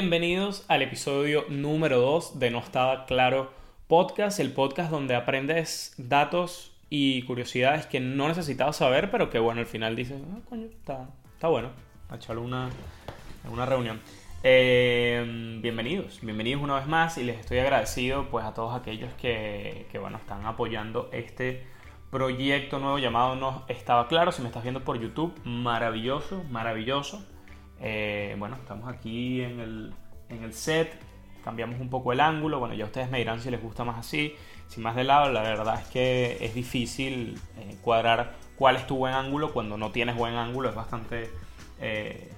Bienvenidos 0.00 0.64
al 0.68 0.82
episodio 0.82 1.44
número 1.48 1.98
2 1.98 2.38
de 2.38 2.52
No 2.52 2.60
Estaba 2.60 3.04
Claro 3.04 3.50
Podcast, 3.88 4.38
el 4.38 4.52
podcast 4.52 4.92
donde 4.92 5.16
aprendes 5.16 5.92
datos 5.98 6.70
y 6.88 7.22
curiosidades 7.22 7.86
que 7.86 7.98
no 7.98 8.28
necesitabas 8.28 8.76
saber, 8.76 9.10
pero 9.10 9.28
que 9.28 9.40
bueno, 9.40 9.58
al 9.58 9.66
final 9.66 9.96
dices, 9.96 10.22
ah, 10.32 10.38
coño, 10.48 10.66
está, 10.66 11.08
está 11.34 11.48
bueno, 11.48 11.70
a 12.10 12.14
echarle 12.14 12.42
una, 12.42 12.70
una 13.50 13.66
reunión. 13.66 14.00
Eh, 14.44 15.58
bienvenidos, 15.60 16.20
bienvenidos 16.22 16.62
una 16.62 16.76
vez 16.76 16.86
más 16.86 17.18
y 17.18 17.24
les 17.24 17.40
estoy 17.40 17.58
agradecido 17.58 18.28
pues 18.30 18.44
a 18.44 18.54
todos 18.54 18.80
aquellos 18.80 19.12
que, 19.14 19.88
que 19.90 19.98
bueno, 19.98 20.18
están 20.18 20.46
apoyando 20.46 21.10
este 21.12 21.66
proyecto 22.12 22.78
nuevo 22.78 23.00
llamado 23.00 23.34
No 23.34 23.64
Estaba 23.66 24.06
Claro. 24.06 24.30
Si 24.30 24.42
me 24.42 24.46
estás 24.46 24.62
viendo 24.62 24.84
por 24.84 25.00
YouTube, 25.00 25.34
maravilloso, 25.42 26.44
maravilloso. 26.44 27.20
Eh, 27.80 28.34
bueno, 28.38 28.56
estamos 28.56 28.88
aquí 28.88 29.42
en 29.42 29.60
el, 29.60 29.94
en 30.28 30.42
el 30.42 30.52
set, 30.52 30.92
cambiamos 31.44 31.80
un 31.80 31.88
poco 31.88 32.12
el 32.12 32.20
ángulo, 32.20 32.58
bueno, 32.58 32.74
ya 32.74 32.84
ustedes 32.84 33.10
me 33.10 33.18
dirán 33.18 33.40
si 33.40 33.50
les 33.50 33.62
gusta 33.62 33.84
más 33.84 33.98
así, 33.98 34.34
si 34.66 34.80
más 34.80 34.96
de 34.96 35.04
lado, 35.04 35.32
la 35.32 35.42
verdad 35.42 35.80
es 35.80 35.88
que 35.88 36.38
es 36.40 36.54
difícil 36.54 37.40
eh, 37.58 37.76
cuadrar 37.82 38.34
cuál 38.56 38.76
es 38.76 38.86
tu 38.86 38.96
buen 38.96 39.14
ángulo 39.14 39.52
cuando 39.52 39.76
no 39.76 39.90
tienes 39.92 40.16
buen 40.16 40.34
ángulo, 40.34 40.68
es 40.68 40.74
bastante... 40.74 41.30
Eh, 41.80 42.32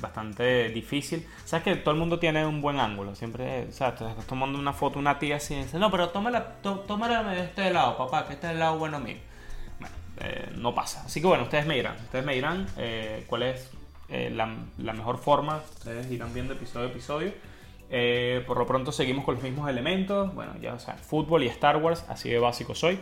bastante 0.00 0.70
difícil. 0.70 1.24
Sabes 1.44 1.62
que 1.62 1.76
todo 1.76 1.94
el 1.94 2.00
mundo 2.00 2.18
tiene 2.18 2.44
un 2.44 2.60
buen 2.60 2.80
ángulo. 2.80 3.14
Siempre, 3.14 3.68
o 3.68 3.72
sea, 3.72 3.90
estás 3.90 4.26
tomando 4.26 4.58
una 4.58 4.72
foto, 4.72 4.98
una 4.98 5.20
tía 5.20 5.36
así 5.36 5.54
y 5.54 5.62
dice, 5.62 5.78
no, 5.78 5.88
pero 5.88 6.08
tómala, 6.08 6.56
tómala 6.62 7.22
de 7.22 7.44
este 7.44 7.70
lado, 7.70 7.96
papá, 7.96 8.26
que 8.26 8.34
este 8.34 8.48
es 8.48 8.52
el 8.54 8.58
lado 8.58 8.76
bueno 8.76 8.98
mío. 8.98 9.16
Bueno, 9.78 9.94
no 10.56 10.74
pasa. 10.74 11.04
Así 11.04 11.20
que 11.20 11.28
bueno, 11.28 11.44
ustedes 11.44 11.64
me 11.64 11.76
dirán, 11.76 11.94
ustedes 11.94 12.24
me 12.24 12.34
dirán 12.34 12.66
cuál 13.28 13.44
es 13.44 13.70
eh, 14.08 14.30
la, 14.30 14.92
mejor 14.92 15.18
forma. 15.18 15.62
Ustedes 15.78 16.10
irán 16.10 16.32
viendo 16.34 16.54
episodio 16.54 16.88
a 16.88 16.90
episodio. 16.90 17.32
Eh, 17.90 18.42
por 18.46 18.58
lo 18.58 18.66
pronto 18.66 18.92
seguimos 18.92 19.24
con 19.24 19.34
los 19.34 19.42
mismos 19.42 19.68
elementos. 19.68 20.34
Bueno, 20.34 20.52
ya 20.60 20.78
sea, 20.78 20.94
fútbol 20.94 21.42
y 21.44 21.46
Star 21.48 21.76
Wars, 21.76 22.04
así 22.08 22.30
de 22.30 22.38
básico 22.38 22.74
soy. 22.74 22.98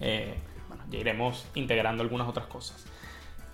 Eh, 0.00 0.34
bueno, 0.68 0.84
ya 0.90 0.98
iremos 0.98 1.46
integrando 1.54 2.02
algunas 2.02 2.28
otras 2.28 2.46
cosas. 2.46 2.86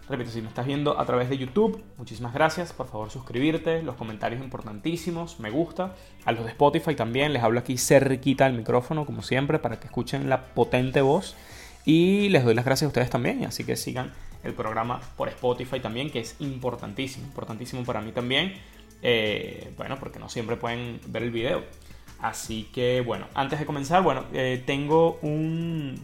Repito, 0.08 0.30
si 0.30 0.42
me 0.42 0.48
estás 0.48 0.66
viendo 0.66 1.00
a 1.00 1.06
través 1.06 1.30
de 1.30 1.38
YouTube, 1.38 1.82
muchísimas 1.96 2.34
gracias. 2.34 2.74
Por 2.74 2.86
favor, 2.86 3.10
suscribirte. 3.10 3.82
Los 3.82 3.96
comentarios 3.96 4.42
importantísimos. 4.42 5.40
Me 5.40 5.48
gusta. 5.48 5.94
A 6.26 6.32
los 6.32 6.44
de 6.44 6.50
Spotify 6.50 6.94
también. 6.94 7.32
Les 7.32 7.42
hablo 7.42 7.60
aquí 7.60 7.78
cerquita 7.78 8.44
al 8.44 8.52
micrófono, 8.52 9.06
como 9.06 9.22
siempre, 9.22 9.58
para 9.58 9.80
que 9.80 9.86
escuchen 9.86 10.28
la 10.28 10.44
potente 10.48 11.00
voz. 11.00 11.36
Y 11.86 12.28
les 12.28 12.44
doy 12.44 12.54
las 12.54 12.66
gracias 12.66 12.86
a 12.86 12.88
ustedes 12.88 13.08
también. 13.08 13.44
Así 13.46 13.64
que 13.64 13.76
sigan 13.76 14.12
el 14.44 14.54
programa 14.54 15.00
por 15.16 15.28
Spotify 15.28 15.80
también, 15.80 16.10
que 16.10 16.20
es 16.20 16.36
importantísimo, 16.40 17.26
importantísimo 17.26 17.82
para 17.84 18.00
mí 18.00 18.12
también. 18.12 18.54
Eh, 19.02 19.72
bueno, 19.76 19.96
porque 19.98 20.18
no 20.18 20.28
siempre 20.28 20.56
pueden 20.56 21.00
ver 21.06 21.22
el 21.22 21.30
video. 21.30 21.64
Así 22.20 22.68
que 22.72 23.00
bueno, 23.00 23.26
antes 23.34 23.58
de 23.58 23.66
comenzar, 23.66 24.02
bueno, 24.02 24.24
eh, 24.32 24.62
tengo 24.64 25.18
un 25.22 26.02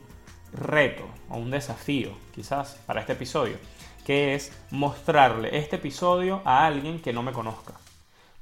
reto 0.53 1.09
o 1.29 1.39
un 1.39 1.51
desafío 1.51 2.11
quizás 2.35 2.75
para 2.87 3.01
este 3.01 3.13
episodio, 3.13 3.57
que 4.05 4.35
es 4.35 4.53
mostrarle 4.71 5.57
este 5.57 5.77
episodio 5.77 6.43
a 6.45 6.67
alguien 6.67 7.01
que 7.01 7.13
no 7.13 7.23
me 7.23 7.33
conozca. 7.33 7.75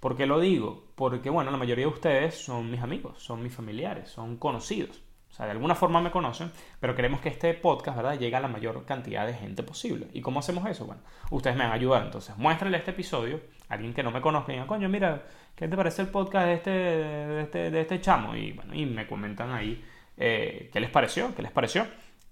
¿Por 0.00 0.16
qué 0.16 0.26
lo 0.26 0.40
digo? 0.40 0.84
Porque 0.94 1.28
bueno, 1.28 1.50
la 1.50 1.56
mayoría 1.56 1.86
de 1.86 1.92
ustedes 1.92 2.36
son 2.36 2.70
mis 2.70 2.80
amigos, 2.80 3.22
son 3.22 3.42
mis 3.42 3.54
familiares, 3.54 4.08
son 4.08 4.36
conocidos 4.36 5.07
sea, 5.32 5.46
de 5.46 5.52
alguna 5.52 5.74
forma 5.74 6.00
me 6.00 6.10
conocen, 6.10 6.50
pero 6.80 6.94
queremos 6.94 7.20
que 7.20 7.28
este 7.28 7.54
podcast, 7.54 7.96
¿verdad?, 7.96 8.18
llegue 8.18 8.36
a 8.36 8.40
la 8.40 8.48
mayor 8.48 8.84
cantidad 8.84 9.26
de 9.26 9.34
gente 9.34 9.62
posible. 9.62 10.08
¿Y 10.12 10.20
cómo 10.20 10.40
hacemos 10.40 10.66
eso? 10.68 10.86
Bueno, 10.86 11.02
ustedes 11.30 11.56
me 11.56 11.64
van 11.64 11.72
a 11.72 11.76
ayudar. 11.76 12.04
Entonces, 12.04 12.36
muéstrenle 12.36 12.78
este 12.78 12.90
episodio 12.90 13.40
a 13.68 13.74
alguien 13.74 13.94
que 13.94 14.02
no 14.02 14.10
me 14.10 14.20
conozca 14.20 14.52
y 14.52 14.54
digan, 14.54 14.66
coño, 14.66 14.88
mira, 14.88 15.22
¿qué 15.54 15.68
te 15.68 15.76
parece 15.76 16.02
el 16.02 16.08
podcast 16.08 16.46
de 16.46 16.54
este, 16.54 16.70
de 16.70 17.42
este, 17.42 17.70
de 17.70 17.80
este 17.80 18.00
chamo? 18.00 18.34
Y 18.34 18.52
bueno, 18.52 18.74
y 18.74 18.86
me 18.86 19.06
comentan 19.06 19.52
ahí 19.52 19.84
eh, 20.16 20.70
qué 20.72 20.80
les 20.80 20.90
pareció, 20.90 21.34
qué 21.34 21.42
les 21.42 21.52
pareció. 21.52 21.86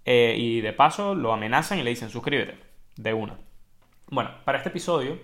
Eh, 0.04 0.36
y 0.38 0.60
de 0.60 0.72
paso 0.72 1.14
lo 1.14 1.32
amenazan 1.32 1.78
y 1.78 1.82
le 1.82 1.90
dicen, 1.90 2.10
suscríbete, 2.10 2.58
de 2.96 3.12
una. 3.12 3.38
Bueno, 4.08 4.30
para 4.44 4.58
este 4.58 4.70
episodio 4.70 5.18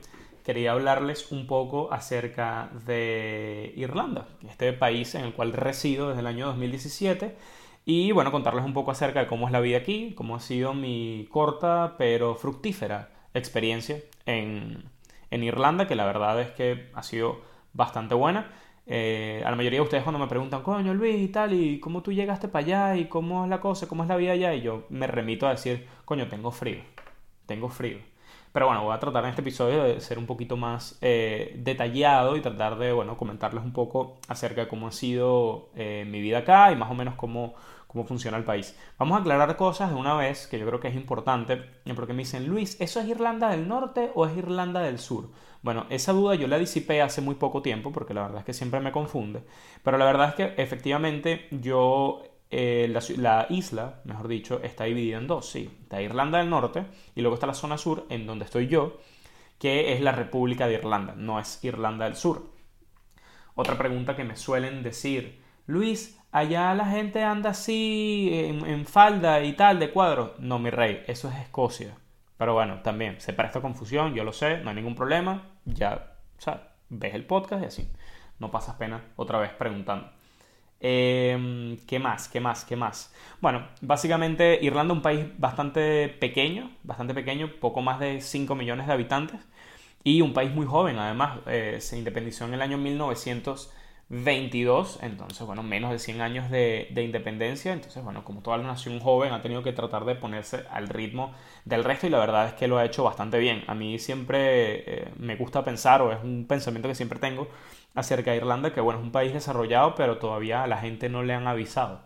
quería 0.45 0.73
hablarles 0.73 1.31
un 1.31 1.47
poco 1.47 1.93
acerca 1.93 2.69
de 2.85 3.73
Irlanda, 3.77 4.27
este 4.49 4.73
país 4.73 5.15
en 5.15 5.25
el 5.25 5.35
cual 5.35 5.53
resido 5.53 6.09
desde 6.09 6.21
el 6.21 6.27
año 6.27 6.47
2017 6.47 7.37
y 7.85 8.13
bueno, 8.13 8.31
contarles 8.31 8.65
un 8.65 8.75
poco 8.75 8.91
acerca 8.91 9.21
de 9.21 9.27
cómo 9.27 9.47
es 9.47 9.53
la 9.53 9.61
vida 9.61 9.79
aquí, 9.79 10.15
cómo 10.15 10.37
ha 10.37 10.41
sido 10.41 10.75
mi 10.75 11.27
corta 11.31 11.97
pero 11.99 12.37
fructífera 12.37 13.11
experiencia 13.35 13.99
en, 14.27 14.91
Irlanda, 15.31 15.87
que 15.87 15.97
la 15.97 16.05
verdad 16.05 16.41
es 16.41 16.51
que 16.51 16.91
ha 16.95 17.03
sido 17.03 17.41
bastante 17.73 18.15
buena. 18.15 18.53
Eh, 18.87 19.43
a 19.47 19.51
la 19.51 19.57
mayoría 19.57 19.79
de 19.79 19.85
ustedes 19.85 20.03
cuando 20.03 20.19
me 20.19 20.27
preguntan, 20.27 20.63
coño 20.63 20.93
Luis 20.95 21.17
y 21.17 21.29
tal, 21.29 21.55
y 21.55 21.81
cómo 21.81 22.03
tú 22.03 22.13
llegaste 22.13 22.49
para 22.49 22.65
allá, 22.65 22.97
y 22.97 23.07
cómo 23.07 23.45
es 23.45 23.51
la 23.51 23.61
cosa, 23.61 23.89
cómo 23.89 24.03
es 24.03 24.09
la 24.09 24.17
vida 24.17 24.33
allá, 24.33 24.55
y 24.55 24.63
yo 24.63 24.85
me 24.91 25.07
remito 25.07 25.47
a 25.47 25.51
decir, 25.51 25.89
coño, 26.05 26.29
tengo 26.29 26.51
frío, 26.51 26.83
tengo 27.47 27.69
frío. 27.69 28.12
Pero 28.53 28.67
bueno, 28.67 28.85
voy 28.85 28.95
a 28.95 29.01
tratar 29.01 29.25
en 29.25 29.31
este 29.31 29.41
episodio 29.41 29.83
de 29.83 30.01
ser 30.01 30.19
un 30.19 30.27
poquito 30.27 30.59
más 30.59 30.99
eh, 31.01 31.55
detallado 31.59 32.37
y 32.37 32.43
tratar 32.43 32.79
de, 32.79 32.93
bueno, 32.93 33.17
comentarles 33.17 33.65
un 33.65 33.73
poco 33.73 34.19
acerca 34.29 34.63
de 34.63 34.69
cómo 34.69 34.89
ha 34.89 34.93
sido 34.93 35.71
eh, 35.75 36.05
mi 36.07 36.21
vida 36.21 36.39
acá 36.39 36.71
y 36.71 36.77
más 36.77 36.91
o 36.91 36.95
menos 36.95 37.15
cómo, 37.15 37.55
cómo 37.87 38.05
funciona 38.05 38.37
el 38.37 38.45
país. 38.45 38.77
Vamos 38.99 39.17
a 39.17 39.21
aclarar 39.21 39.57
cosas 39.57 39.91
de 39.91 39.97
una 39.97 40.15
vez 40.15 40.47
que 40.47 40.59
yo 40.59 40.67
creo 40.67 40.81
que 40.81 40.89
es 40.89 40.95
importante, 40.95 41.63
porque 41.97 42.13
me 42.13 42.21
dicen, 42.21 42.47
Luis, 42.47 42.79
¿eso 42.79 43.01
es 43.01 43.09
Irlanda 43.09 43.49
del 43.49 43.67
Norte 43.67 44.11
o 44.15 44.27
es 44.27 44.37
Irlanda 44.37 44.81
del 44.81 44.99
Sur? 44.99 45.31
Bueno, 45.63 45.87
esa 45.91 46.13
duda 46.13 46.35
yo 46.35 46.47
la 46.47 46.59
disipé 46.59 47.01
hace 47.01 47.21
muy 47.21 47.37
poco 47.37 47.63
tiempo, 47.63 47.91
porque 47.91 48.13
la 48.13 48.23
verdad 48.23 48.41
es 48.41 48.45
que 48.45 48.53
siempre 48.53 48.81
me 48.81 48.93
confunde, 48.93 49.45
pero 49.83 49.97
la 49.97 50.05
verdad 50.05 50.29
es 50.31 50.35
que 50.35 50.63
efectivamente 50.63 51.47
yo 51.53 52.23
eh, 52.55 52.87
la, 53.17 53.47
isla, 53.49 54.01
mejor 54.05 54.29
dicho, 54.29 54.61
está 54.63 54.85
dividida 54.85 55.17
en 55.17 55.27
dos, 55.27 55.49
sí. 55.49 55.71
Está 55.85 56.03
Irlanda 56.03 56.37
del 56.37 56.51
Norte 56.51 56.85
y 57.15 57.23
luego 57.23 57.35
está 57.35 57.47
la 57.47 57.55
zona 57.55 57.79
sur, 57.79 58.07
en 58.11 58.27
donde 58.27 58.45
estoy 58.45 58.67
yo, 58.67 58.99
que 59.59 59.95
es 59.95 60.03
la 60.03 60.13
República 60.13 60.67
de 60.67 60.75
Irlanda, 60.75 61.15
no 61.17 61.41
es 61.41 61.65
Irlanda 61.65 62.05
del 62.05 62.15
Sur. 62.15 62.51
Otra 63.55 63.79
pregunta 63.79 64.17
que 64.17 64.25
me 64.25 64.37
suelen 64.37 64.83
decir, 64.83 65.43
Luis, 65.67 66.21
allá 66.31 66.75
la 66.75 66.85
gente 66.85 67.23
anda 67.23 67.51
así 67.51 68.29
en, 68.33 68.85
falda 68.85 69.43
y 69.43 69.55
tal, 69.55 69.79
de 69.79 69.91
cuadro. 69.91 70.35
No, 70.39 70.59
mi 70.59 70.69
rey, 70.69 71.05
eso 71.07 71.31
es 71.31 71.37
Escocia. 71.37 71.97
Pero 72.37 72.53
bueno, 72.53 72.83
también 72.83 73.19
se 73.19 73.33
presta 73.33 73.63
confusión, 73.63 74.15
yo 74.15 74.25
lo 74.25 74.33
sé, 74.35 74.59
no 74.59 74.69
hay 74.69 74.77
ningún 74.77 74.95
problema. 74.95 75.49
Ya, 75.65 76.17
o 76.47 76.53
ves 76.91 77.15
el 77.15 77.25
podcast 77.25 77.63
y 77.63 77.67
así. 77.67 77.93
No 78.39 78.51
pasas 78.51 78.77
pena 78.77 79.03
otra 79.17 79.39
vez 79.39 79.53
preguntando. 79.53 80.11
Em, 80.85 81.79
¿Qué 81.87 81.99
más? 82.01 82.29
¿Qué 82.29 82.41
más? 82.41 82.65
¿Qué 82.65 82.75
más? 82.77 83.15
Bueno, 83.41 83.69
básicamente 83.81 84.59
Irlanda 84.63 84.93
es 84.95 84.97
un 84.97 85.03
país 85.03 85.27
bastante 85.39 86.09
pequeño, 86.09 86.73
bastante 86.83 87.15
pequeño, 87.15 87.53
poco 87.61 87.83
más 87.83 88.01
de 88.01 88.21
5 88.21 88.57
millones 88.57 88.89
de 88.89 88.93
habitantes 88.93 89.41
y 90.05 90.21
un 90.23 90.33
país 90.35 90.53
muy 90.53 90.67
joven, 90.67 90.99
además, 90.99 91.39
eh, 91.47 91.79
se 91.81 91.99
independizó 91.99 92.47
en 92.47 92.55
el 92.55 92.63
año 92.63 92.79
1922, 94.13 94.99
entonces, 95.01 95.47
bueno, 95.47 95.63
menos 95.63 95.91
de 95.91 95.99
100 95.99 96.21
años 96.21 96.51
de, 96.51 96.93
independencia, 96.95 97.73
entonces, 97.73 98.05
bueno, 98.05 98.25
como 98.25 98.43
toda 98.43 98.59
la 98.59 98.65
nación 98.65 99.01
joven 99.01 99.33
ha 99.33 99.41
tenido 99.41 99.63
que 99.63 99.73
tratar 99.73 100.05
de 100.05 100.15
ponerse 100.15 100.65
al 100.71 100.89
ritmo 100.89 101.33
del 101.65 101.83
resto 101.83 102.07
y 102.07 102.11
la 102.11 102.19
verdad 102.19 102.49
es 102.49 102.53
que 102.53 102.69
lo 102.69 102.77
ha 102.77 102.85
hecho 102.85 103.05
bastante 103.05 103.39
bien. 103.39 103.65
A 103.69 103.75
mí 103.75 103.99
siempre 103.99 105.05
eh, 105.05 105.13
me 105.17 105.37
gusta 105.37 105.65
pensar, 105.65 106.03
o 106.03 106.13
es 106.13 106.23
un 106.23 106.47
pensamiento 106.47 106.89
que 106.91 106.95
siempre 106.95 107.19
tengo, 107.21 107.49
acerca 107.95 108.33
de 108.33 108.37
Irlanda, 108.37 108.75
que 108.75 108.83
bueno, 108.83 109.01
es 109.01 109.05
un 109.07 109.13
país 109.13 109.33
desarrollado, 109.33 109.95
pero 109.95 110.19
todavía 110.19 110.63
a 110.63 110.67
la 110.67 110.77
gente 110.77 111.09
no 111.09 111.23
le 111.23 111.33
han 111.33 111.47
avisado. 111.47 112.03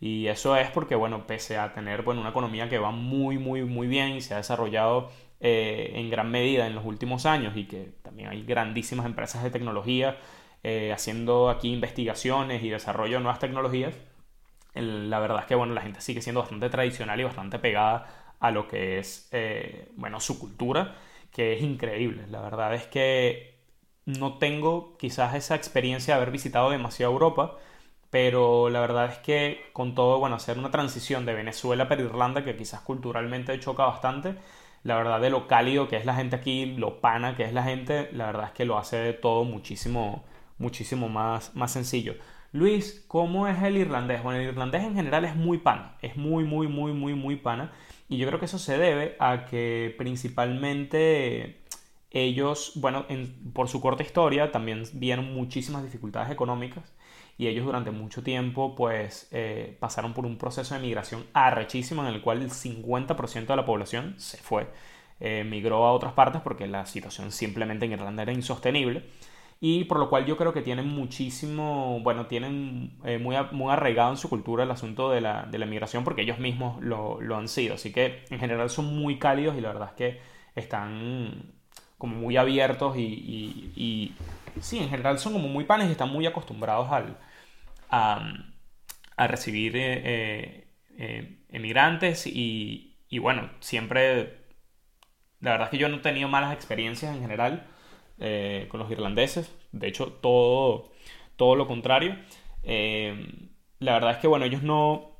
Y 0.00 0.28
eso 0.28 0.56
es 0.56 0.70
porque, 0.70 0.94
bueno, 0.94 1.26
pese 1.26 1.58
a 1.58 1.74
tener 1.74 2.02
bueno, 2.02 2.22
una 2.22 2.30
economía 2.30 2.70
que 2.70 2.78
va 2.78 2.90
muy, 2.90 3.36
muy, 3.36 3.64
muy 3.64 3.86
bien 3.86 4.12
y 4.12 4.22
se 4.22 4.32
ha 4.32 4.38
desarrollado 4.38 5.10
eh, 5.40 5.92
en 5.96 6.08
gran 6.08 6.30
medida 6.30 6.66
en 6.66 6.74
los 6.74 6.86
últimos 6.86 7.26
años 7.26 7.54
y 7.54 7.64
que 7.66 7.92
también 8.02 8.30
hay 8.30 8.44
grandísimas 8.44 9.04
empresas 9.04 9.42
de 9.42 9.50
tecnología 9.50 10.16
eh, 10.62 10.92
haciendo 10.92 11.50
aquí 11.50 11.72
investigaciones 11.72 12.62
y 12.62 12.70
desarrollo 12.70 13.16
de 13.16 13.22
nuevas 13.22 13.38
tecnologías, 13.38 13.94
la 14.74 15.18
verdad 15.18 15.40
es 15.40 15.46
que, 15.46 15.54
bueno, 15.54 15.74
la 15.74 15.82
gente 15.82 16.00
sigue 16.00 16.22
siendo 16.22 16.40
bastante 16.40 16.70
tradicional 16.70 17.20
y 17.20 17.24
bastante 17.24 17.58
pegada 17.58 18.34
a 18.40 18.50
lo 18.50 18.68
que 18.68 18.98
es, 18.98 19.28
eh, 19.32 19.90
bueno, 19.96 20.20
su 20.20 20.38
cultura, 20.38 20.96
que 21.32 21.54
es 21.54 21.62
increíble. 21.62 22.26
La 22.28 22.40
verdad 22.40 22.74
es 22.74 22.86
que 22.86 23.60
no 24.06 24.38
tengo 24.38 24.96
quizás 24.98 25.34
esa 25.34 25.54
experiencia 25.54 26.14
de 26.14 26.20
haber 26.22 26.32
visitado 26.32 26.70
demasiado 26.70 27.12
Europa, 27.12 27.56
pero 28.10 28.70
la 28.70 28.80
verdad 28.80 29.06
es 29.12 29.18
que 29.18 29.70
con 29.72 29.94
todo, 29.94 30.18
bueno, 30.18 30.36
hacer 30.36 30.58
una 30.58 30.70
transición 30.70 31.26
de 31.26 31.34
Venezuela 31.34 31.88
para 31.88 32.02
Irlanda, 32.02 32.44
que 32.44 32.56
quizás 32.56 32.80
culturalmente 32.80 33.58
choca 33.60 33.84
bastante, 33.86 34.36
la 34.82 34.96
verdad 34.96 35.20
de 35.20 35.30
lo 35.30 35.46
cálido 35.46 35.88
que 35.88 35.96
es 35.96 36.06
la 36.06 36.14
gente 36.14 36.36
aquí, 36.36 36.66
lo 36.66 37.00
pana 37.00 37.36
que 37.36 37.44
es 37.44 37.52
la 37.52 37.62
gente, 37.62 38.10
la 38.12 38.26
verdad 38.26 38.46
es 38.46 38.52
que 38.52 38.64
lo 38.64 38.78
hace 38.78 39.12
todo 39.12 39.44
muchísimo, 39.44 40.24
muchísimo 40.60 41.08
más, 41.08 41.54
más 41.56 41.72
sencillo. 41.72 42.14
Luis, 42.52 43.04
¿cómo 43.08 43.48
es 43.48 43.62
el 43.62 43.76
irlandés? 43.76 44.22
Bueno, 44.22 44.40
el 44.40 44.48
irlandés 44.48 44.82
en 44.82 44.94
general 44.94 45.24
es 45.24 45.34
muy 45.34 45.58
pana, 45.58 45.96
es 46.02 46.16
muy, 46.16 46.44
muy, 46.44 46.68
muy, 46.68 46.92
muy, 46.92 47.14
muy 47.14 47.36
pana. 47.36 47.72
Y 48.08 48.18
yo 48.18 48.26
creo 48.26 48.38
que 48.38 48.46
eso 48.46 48.58
se 48.58 48.76
debe 48.76 49.16
a 49.20 49.44
que 49.46 49.94
principalmente 49.96 51.60
ellos, 52.10 52.72
bueno, 52.74 53.06
por 53.52 53.68
su 53.68 53.80
corta 53.80 54.02
historia 54.02 54.50
también 54.50 54.84
vieron 54.94 55.32
muchísimas 55.32 55.84
dificultades 55.84 56.30
económicas 56.30 56.92
y 57.38 57.46
ellos 57.46 57.64
durante 57.64 57.90
mucho 57.90 58.22
tiempo 58.22 58.74
pues 58.74 59.28
eh, 59.30 59.76
pasaron 59.80 60.12
por 60.12 60.26
un 60.26 60.36
proceso 60.36 60.74
de 60.74 60.80
migración 60.80 61.24
arrechísimo 61.32 62.02
en 62.06 62.12
el 62.12 62.20
cual 62.20 62.42
el 62.42 62.50
50% 62.50 63.46
de 63.46 63.56
la 63.56 63.64
población 63.64 64.14
se 64.18 64.38
fue, 64.38 64.66
eh, 65.20 65.44
migró 65.44 65.86
a 65.86 65.92
otras 65.92 66.12
partes 66.12 66.42
porque 66.42 66.66
la 66.66 66.84
situación 66.84 67.30
simplemente 67.30 67.86
en 67.86 67.92
Irlanda 67.92 68.24
era 68.24 68.32
insostenible 68.32 69.04
y 69.60 69.84
por 69.84 69.98
lo 69.98 70.08
cual 70.08 70.26
yo 70.26 70.36
creo 70.36 70.52
que 70.54 70.62
tienen 70.62 70.88
muchísimo, 70.88 72.00
bueno, 72.02 72.26
tienen 72.26 72.98
eh, 73.04 73.18
muy, 73.18 73.36
muy 73.52 73.72
arraigado 73.72 74.10
en 74.10 74.16
su 74.16 74.28
cultura 74.30 74.64
el 74.64 74.70
asunto 74.70 75.10
de 75.10 75.20
la, 75.20 75.44
de 75.50 75.58
la 75.58 75.66
migración 75.66 76.04
porque 76.04 76.22
ellos 76.22 76.38
mismos 76.38 76.82
lo, 76.82 77.20
lo 77.20 77.36
han 77.36 77.48
sido, 77.48 77.74
así 77.74 77.92
que 77.92 78.24
en 78.30 78.38
general 78.40 78.70
son 78.70 78.96
muy 78.96 79.18
cálidos 79.18 79.56
y 79.56 79.60
la 79.60 79.68
verdad 79.68 79.88
es 79.90 79.94
que 79.94 80.20
están 80.54 81.52
como 82.00 82.16
muy 82.16 82.36
abiertos 82.38 82.96
y, 82.96 84.14
sí, 84.60 84.78
en 84.78 84.88
general 84.88 85.18
son 85.18 85.34
como 85.34 85.48
muy 85.48 85.64
panes 85.64 85.88
y 85.88 85.92
están 85.92 86.10
muy 86.10 86.26
acostumbrados 86.26 86.90
al, 86.90 87.18
a, 87.90 88.32
a 89.16 89.26
recibir 89.26 89.76
eh, 89.76 90.00
eh, 90.04 90.66
eh, 90.98 91.38
emigrantes 91.50 92.26
y, 92.26 92.96
y, 93.10 93.18
bueno, 93.18 93.50
siempre, 93.60 94.46
la 95.40 95.52
verdad 95.52 95.66
es 95.66 95.70
que 95.72 95.78
yo 95.78 95.88
no 95.90 95.96
he 95.98 96.00
tenido 96.00 96.28
malas 96.28 96.54
experiencias 96.54 97.14
en 97.14 97.20
general 97.20 97.66
con 98.68 98.80
los 98.80 98.90
irlandeses, 98.90 99.54
de 99.72 99.88
hecho 99.88 100.12
todo, 100.12 100.90
todo 101.36 101.54
lo 101.56 101.66
contrario. 101.66 102.16
la 102.62 103.92
verdad 103.94 104.12
es 104.12 104.18
que 104.18 104.26
bueno, 104.28 104.44
ellos 104.44 104.62
no 104.62 105.16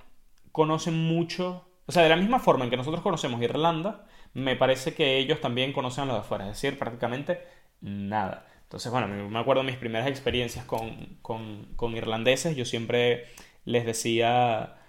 conocen 0.52 0.94
mucho, 0.94 1.67
o 1.87 1.93
sea, 1.93 2.02
de 2.02 2.08
la 2.08 2.17
misma 2.17 2.38
forma 2.38 2.64
en 2.64 2.70
que 2.70 2.76
nosotros 2.76 3.02
conocemos 3.02 3.41
Irlanda, 3.43 4.06
me 4.35 4.56
parece 4.56 4.94
que 4.94 5.19
ellos 5.19 5.41
también 5.41 5.73
conocen 5.73 6.05
a 6.05 6.06
los 6.06 6.17
de 6.17 6.20
afuera, 6.20 6.44
es 6.44 6.61
decir, 6.61 6.79
prácticamente 6.79 7.41
nada. 7.81 8.47
Entonces, 8.62 8.93
bueno, 8.93 9.08
me 9.08 9.38
acuerdo 9.38 9.62
mis 9.64 9.76
primeras 9.76 10.08
experiencias 10.08 10.64
con, 10.64 11.19
con, 11.23 11.67
con 11.76 11.97
irlandeses, 11.97 12.56
yo 12.56 12.64
siempre 12.64 13.26
les 13.64 13.85
decía, 13.85 14.80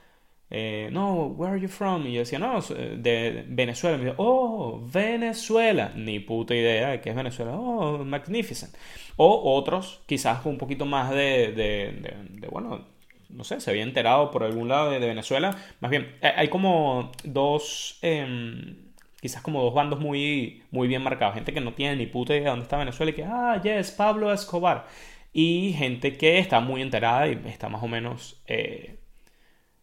eh, 0.54 0.90
no, 0.92 1.28
where 1.28 1.54
are 1.54 1.62
you 1.62 1.70
from? 1.70 2.06
Y 2.06 2.14
yo 2.14 2.20
decía, 2.20 2.38
no, 2.38 2.60
de 2.62 3.46
Venezuela. 3.48 3.98
Me 3.98 4.04
decía, 4.04 4.16
oh, 4.18 4.82
Venezuela. 4.84 5.94
Ni 5.96 6.20
puta 6.20 6.54
idea 6.54 6.90
de 6.90 7.02
qué 7.02 7.12
es 7.12 7.16
Venezuela. 7.16 7.54
Oh, 7.56 8.04
magnificent. 8.04 8.76
O 9.16 9.56
otros, 9.56 10.02
quizás 10.06 10.46
un 10.46 10.58
poquito 10.58 10.86
más 10.86 11.10
de, 11.12 11.54
de, 11.54 12.48
bueno, 12.50 12.86
no 13.30 13.44
sé, 13.46 13.62
se 13.62 13.70
había 13.72 13.84
enterado 13.84 14.30
por 14.30 14.44
algún 14.44 14.68
lado 14.68 14.92
de, 14.92 15.00
Venezuela. 15.00 15.56
Más 15.80 15.90
bien, 15.90 16.16
hay 16.22 16.50
como 16.50 17.12
dos... 17.24 17.98
Em, 18.02 18.92
quizás 19.22 19.42
como 19.44 19.62
dos 19.62 19.74
bandos 19.74 20.00
muy, 20.00 20.64
muy 20.72 20.88
bien 20.88 21.04
marcados. 21.04 21.36
Gente 21.36 21.54
que 21.54 21.62
no 21.62 21.74
tiene 21.74 21.96
ni 21.96 22.08
puta 22.08 22.34
idea 22.34 22.46
de 22.46 22.50
dónde 22.50 22.64
está 22.64 22.78
Venezuela 22.78 23.12
y 23.12 23.16
que, 23.16 23.24
ah, 23.24 23.62
yes, 23.64 23.92
Pablo 23.92 24.34
Escobar. 24.34 24.88
Y 25.34 25.74
gente 25.78 26.18
que 26.18 26.40
está 26.40 26.60
muy 26.60 26.82
enterada 26.82 27.28
y 27.28 27.40
está 27.46 27.70
más 27.70 27.84
o 27.84 27.88
menos 27.88 28.42
eh, 28.48 29.01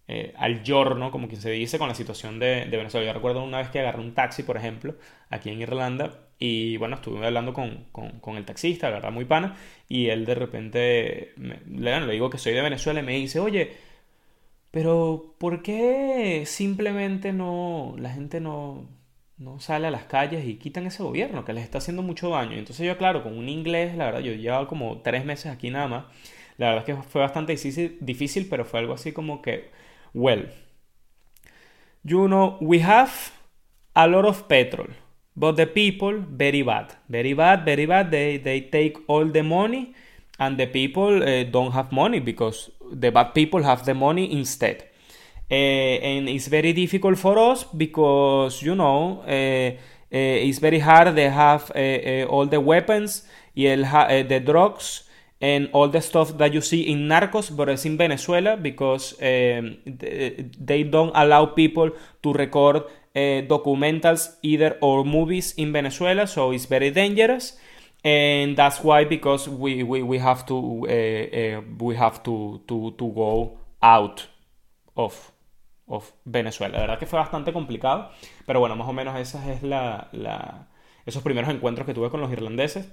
eh, 0.09 0.35
al 0.37 0.63
giorno, 0.63 1.11
como 1.11 1.29
quien 1.29 1.41
se 1.41 1.51
dice, 1.51 1.79
con 1.79 1.89
la 1.89 1.95
situación 1.95 2.39
de, 2.39 2.67
Venezuela. 2.71 3.07
Yo 3.07 3.13
recuerdo 3.13 3.43
una 3.43 3.59
vez 3.59 3.69
que 3.69 3.81
agarré 3.81 4.01
un 4.01 4.15
taxi, 4.15 4.43
por 4.43 4.57
ejemplo, 4.57 4.97
aquí 5.31 5.51
en 5.51 5.61
Irlanda, 5.61 6.21
y 6.39 6.77
bueno, 6.79 6.97
estuve 6.97 7.27
hablando 7.27 7.53
con, 7.53 7.85
con, 7.93 8.37
el 8.37 8.45
taxista, 8.45 8.89
la 8.89 8.97
verdad, 8.97 9.13
muy 9.13 9.25
pana, 9.25 9.57
y 9.89 10.09
él 10.09 10.25
de 10.25 10.35
repente, 10.35 11.35
le 11.37 12.13
digo 12.13 12.31
que 12.31 12.39
soy 12.39 12.55
de 12.55 12.63
Venezuela 12.63 13.01
y 13.01 13.03
me 13.05 13.13
dice, 13.13 13.41
oye, 13.41 13.73
pero 14.71 15.35
¿por 15.39 15.63
qué 15.63 16.45
simplemente 16.47 17.33
no, 17.33 17.95
la 17.99 18.11
gente 18.11 18.41
no, 18.41 18.87
no 19.39 19.61
sale 19.61 19.87
a 19.87 19.91
las 19.91 20.05
calles 20.05 20.45
y 20.47 20.57
quitan 20.57 20.87
ese 20.87 21.03
gobierno 21.03 21.45
que 21.45 21.53
les 21.53 21.65
está 21.65 21.79
haciendo 21.79 22.03
mucho 22.03 22.31
daño. 22.31 22.57
Entonces 22.57 22.87
yo, 22.87 22.99
claro, 22.99 23.23
con 23.23 23.37
un 23.39 23.49
inglés, 23.49 23.97
la 23.97 24.07
verdad, 24.07 24.21
yo 24.21 24.33
llevaba 24.33 24.67
como 24.69 25.01
tres 25.03 25.25
meses 25.25 25.47
aquí 25.53 25.71
nada 25.71 25.87
más. 25.89 26.05
La 26.57 26.69
verdad 26.71 26.89
es 26.89 26.97
que 26.97 27.03
fue 27.03 27.21
bastante 27.21 27.53
difícil, 27.53 27.99
difícil, 28.01 28.49
pero 28.51 28.65
fue 28.65 28.81
algo 28.81 28.95
así 28.95 29.13
como 29.13 29.41
que, 29.43 29.71
well, 30.19 30.43
you 32.05 32.29
know, 32.29 32.57
we 32.61 32.81
have 32.81 33.33
a 33.95 34.09
lot 34.09 34.25
of 34.25 34.49
petrol, 34.49 34.89
but 35.37 35.53
the 35.53 35.67
people 35.67 36.19
very 36.19 36.63
bad, 36.63 36.95
very 37.09 37.35
bad, 37.35 37.65
very 37.65 37.87
bad. 37.87 38.11
They, 38.11 38.39
they 38.39 38.63
take 38.63 38.99
all 39.07 39.27
the 39.27 39.43
money 39.43 39.95
and 40.39 40.59
the 40.59 40.67
people 40.67 41.23
uh, 41.23 41.45
don't 41.45 41.73
have 41.73 41.93
money 41.93 42.21
because 42.21 42.71
the 42.91 43.11
bad 43.11 43.35
people 43.35 43.63
have 43.63 43.85
the 43.85 43.95
money 43.95 44.33
instead. 44.33 44.85
Uh, 45.51 45.55
and 45.55 46.29
it's 46.29 46.47
very 46.47 46.73
difficult 46.73 47.19
for 47.19 47.39
us 47.39 47.65
because 47.65 48.61
you 48.61 48.75
know 48.75 49.21
uh, 49.21 49.31
uh, 49.31 50.47
it's 50.47 50.59
very 50.59 50.79
hard 50.79 51.15
they 51.15 51.31
have 51.31 51.71
all 52.29 52.45
the 52.45 52.61
weapons 52.61 53.23
the 53.55 54.43
drugs 54.45 55.08
and 55.41 55.69
all 55.73 55.89
the 55.89 56.01
stuff 56.01 56.37
that 56.39 56.53
you 56.53 56.61
see 56.61 56.83
in 56.83 57.09
Narcos, 57.09 57.55
but 57.55 57.69
it's 57.69 57.85
in 57.85 57.97
Venezuela 57.97 58.57
because 58.57 59.13
um, 59.21 59.79
they 59.87 60.83
don't 60.91 61.13
allow 61.15 61.47
people 61.47 61.91
to 62.23 62.33
record 62.33 62.77
uh, 62.77 63.19
documentals 63.47 64.37
either 64.43 64.77
or 64.81 65.05
movies 65.05 65.55
in 65.57 65.73
Venezuela, 65.73 66.27
so 66.27 66.51
it's 66.51 66.67
very 66.67 66.91
dangerous. 66.91 67.57
And 68.05 68.57
that's 68.57 68.83
why 68.83 69.05
because 69.05 69.49
we, 69.49 69.83
we, 69.83 70.03
we 70.03 70.19
have 70.19 70.47
to 70.47 70.87
uh, 70.89 70.89
uh, 70.89 71.63
we 71.81 71.97
have 71.97 72.23
to, 72.23 72.61
to, 72.69 72.95
to 72.97 73.13
go 73.13 73.59
out 73.83 74.27
of 74.97 75.33
of 75.89 76.13
Venezuela. 76.25 76.75
La 76.75 76.81
verdad 76.81 76.99
que 76.99 77.07
fue 77.07 77.19
bastante 77.19 77.53
complicado, 77.53 78.11
pero 78.47 78.61
bueno, 78.61 78.77
más 78.77 78.89
o 78.89 78.93
menos 78.93 79.19
esa 79.19 79.51
es 79.51 79.63
la, 79.63 80.09
la 80.13 80.69
esos 81.07 81.23
primeros 81.23 81.51
encuentros 81.51 81.87
que 81.87 81.95
tuve 81.95 82.11
con 82.11 82.21
los 82.21 82.31
irlandeses. 82.31 82.93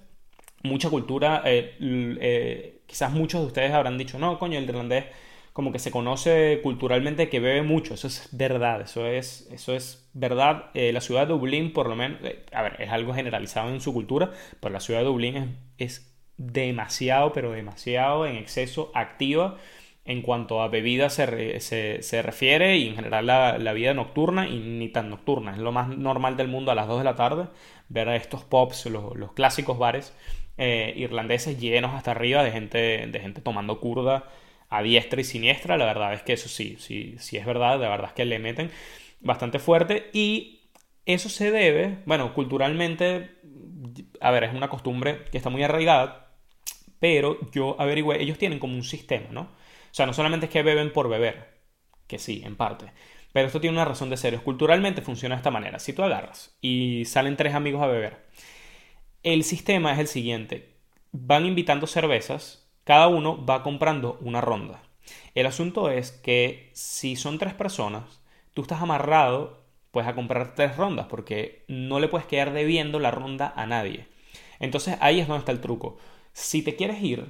Mucha 0.65 0.89
cultura, 0.89 1.41
eh, 1.45 1.77
eh, 1.79 2.81
quizás 2.85 3.11
muchos 3.11 3.41
de 3.41 3.47
ustedes 3.47 3.71
habrán 3.71 3.97
dicho, 3.97 4.19
no, 4.19 4.39
coño, 4.39 4.57
el 4.57 4.65
irlandés 4.65 5.05
como 5.53 5.71
que 5.71 5.79
se 5.79 5.89
conoce 5.89 6.59
culturalmente 6.61 7.29
que 7.29 7.39
bebe 7.39 7.61
mucho, 7.61 7.93
eso 7.93 8.07
es 8.07 8.27
verdad, 8.33 8.81
eso 8.81 9.07
es, 9.07 9.47
eso 9.51 9.73
es 9.73 10.09
verdad. 10.13 10.71
Eh, 10.73 10.91
la 10.91 10.99
ciudad 10.99 11.27
de 11.27 11.33
Dublín, 11.33 11.71
por 11.71 11.87
lo 11.87 11.95
menos, 11.95 12.19
a 12.51 12.61
ver, 12.61 12.75
es 12.81 12.89
algo 12.89 13.13
generalizado 13.13 13.69
en 13.69 13.79
su 13.79 13.93
cultura, 13.93 14.31
pero 14.59 14.73
la 14.73 14.81
ciudad 14.81 14.99
de 14.99 15.05
Dublín 15.05 15.37
es, 15.37 15.47
es 15.77 16.15
demasiado, 16.37 17.31
pero 17.31 17.51
demasiado 17.51 18.25
en 18.25 18.35
exceso 18.35 18.91
activa 18.93 19.57
en 20.05 20.21
cuanto 20.21 20.61
a 20.61 20.67
bebidas 20.67 21.13
se, 21.13 21.59
se, 22.01 22.21
refiere 22.21 22.77
y 22.77 22.89
en 22.89 22.95
general 22.95 23.25
la, 23.25 23.73
vida 23.73 23.93
nocturna 23.95 24.47
y 24.47 24.59
ni 24.59 24.87
tan 24.89 25.09
nocturna. 25.09 25.53
Es 25.53 25.57
lo 25.57 25.71
más 25.71 25.89
normal 25.89 26.37
del 26.37 26.47
mundo 26.47 26.71
a 26.71 26.75
las 26.75 26.87
2 26.87 26.99
de 26.99 27.03
la 27.03 27.15
tarde 27.15 27.47
ver 27.89 28.09
a 28.09 28.15
estos 28.15 28.43
pops, 28.43 28.85
los, 28.85 29.33
clásicos 29.33 29.79
bares 29.79 30.13
eh, 30.57 30.93
irlandeses 30.95 31.59
llenos 31.59 31.93
hasta 31.93 32.11
arriba 32.11 32.43
de 32.43 32.51
gente, 32.51 33.07
de 33.07 33.19
gente 33.19 33.41
tomando 33.41 33.79
curda 33.79 34.29
a 34.69 34.81
diestra 34.81 35.21
y 35.21 35.23
siniestra. 35.23 35.77
La 35.77 35.85
verdad 35.85 36.13
es 36.13 36.23
que 36.23 36.33
eso 36.33 36.49
sí, 36.49 36.77
sí, 36.79 37.15
sí 37.19 37.37
es 37.37 37.45
verdad, 37.45 37.79
la 37.79 37.89
verdad 37.89 38.07
es 38.07 38.13
que 38.13 38.25
le 38.25 38.39
meten 38.39 38.71
bastante 39.21 39.59
fuerte 39.59 40.09
y 40.13 40.69
eso 41.05 41.29
se 41.29 41.51
debe, 41.51 41.99
bueno, 42.05 42.33
culturalmente, 42.33 43.37
a 44.21 44.31
ver, 44.31 44.45
es 44.45 44.53
una 44.53 44.69
costumbre 44.69 45.25
que 45.31 45.37
está 45.37 45.49
muy 45.49 45.63
arraigada, 45.63 46.35
pero 46.99 47.37
yo 47.51 47.79
averigüé, 47.79 48.21
ellos 48.21 48.37
tienen 48.37 48.59
como 48.59 48.75
un 48.75 48.83
sistema, 48.83 49.27
¿no? 49.31 49.41
O 49.41 49.93
sea, 49.97 50.05
no 50.05 50.13
solamente 50.13 50.47
es 50.47 50.51
que 50.51 50.63
beben 50.63 50.91
por 50.91 51.09
beber, 51.09 51.59
que 52.07 52.17
sí, 52.19 52.41
en 52.45 52.55
parte. 52.55 52.91
Pero 53.33 53.47
esto 53.47 53.61
tiene 53.61 53.75
una 53.75 53.85
razón 53.85 54.09
de 54.09 54.17
ser. 54.17 54.39
Culturalmente 54.41 55.01
funciona 55.01 55.35
de 55.35 55.39
esta 55.39 55.51
manera. 55.51 55.77
Si 55.79 55.93
tú 55.93 56.03
agarras 56.03 56.57
y 56.61 57.03
salen 57.05 57.35
tres 57.35 57.53
amigos 57.53 57.81
a 57.81 57.87
beber, 57.87 58.25
el 59.25 59.43
sistema 59.43 59.91
es 59.91 59.97
el 59.97 60.07
siguiente. 60.07 60.75
Van 61.11 61.47
invitando 61.47 61.87
cervezas, 61.87 62.69
cada 62.83 63.07
uno 63.07 63.43
va 63.43 63.63
comprando 63.63 64.19
una 64.21 64.39
ronda. 64.39 64.83
El 65.33 65.47
asunto 65.47 65.89
es 65.89 66.11
que 66.11 66.69
si 66.73 67.15
son 67.15 67.39
tres 67.39 67.55
personas, 67.55 68.21
tú 68.53 68.61
estás 68.61 68.83
amarrado 68.83 69.65
pues 69.89 70.05
a 70.05 70.13
comprar 70.13 70.53
tres 70.53 70.77
rondas 70.77 71.07
porque 71.09 71.65
no 71.67 71.99
le 71.99 72.07
puedes 72.07 72.27
quedar 72.27 72.53
debiendo 72.53 72.99
la 72.99 73.09
ronda 73.09 73.51
a 73.55 73.65
nadie. 73.65 74.05
Entonces 74.59 74.95
ahí 75.01 75.19
es 75.19 75.27
donde 75.27 75.39
está 75.39 75.51
el 75.51 75.61
truco. 75.61 75.97
Si 76.31 76.61
te 76.61 76.75
quieres 76.75 77.01
ir, 77.01 77.27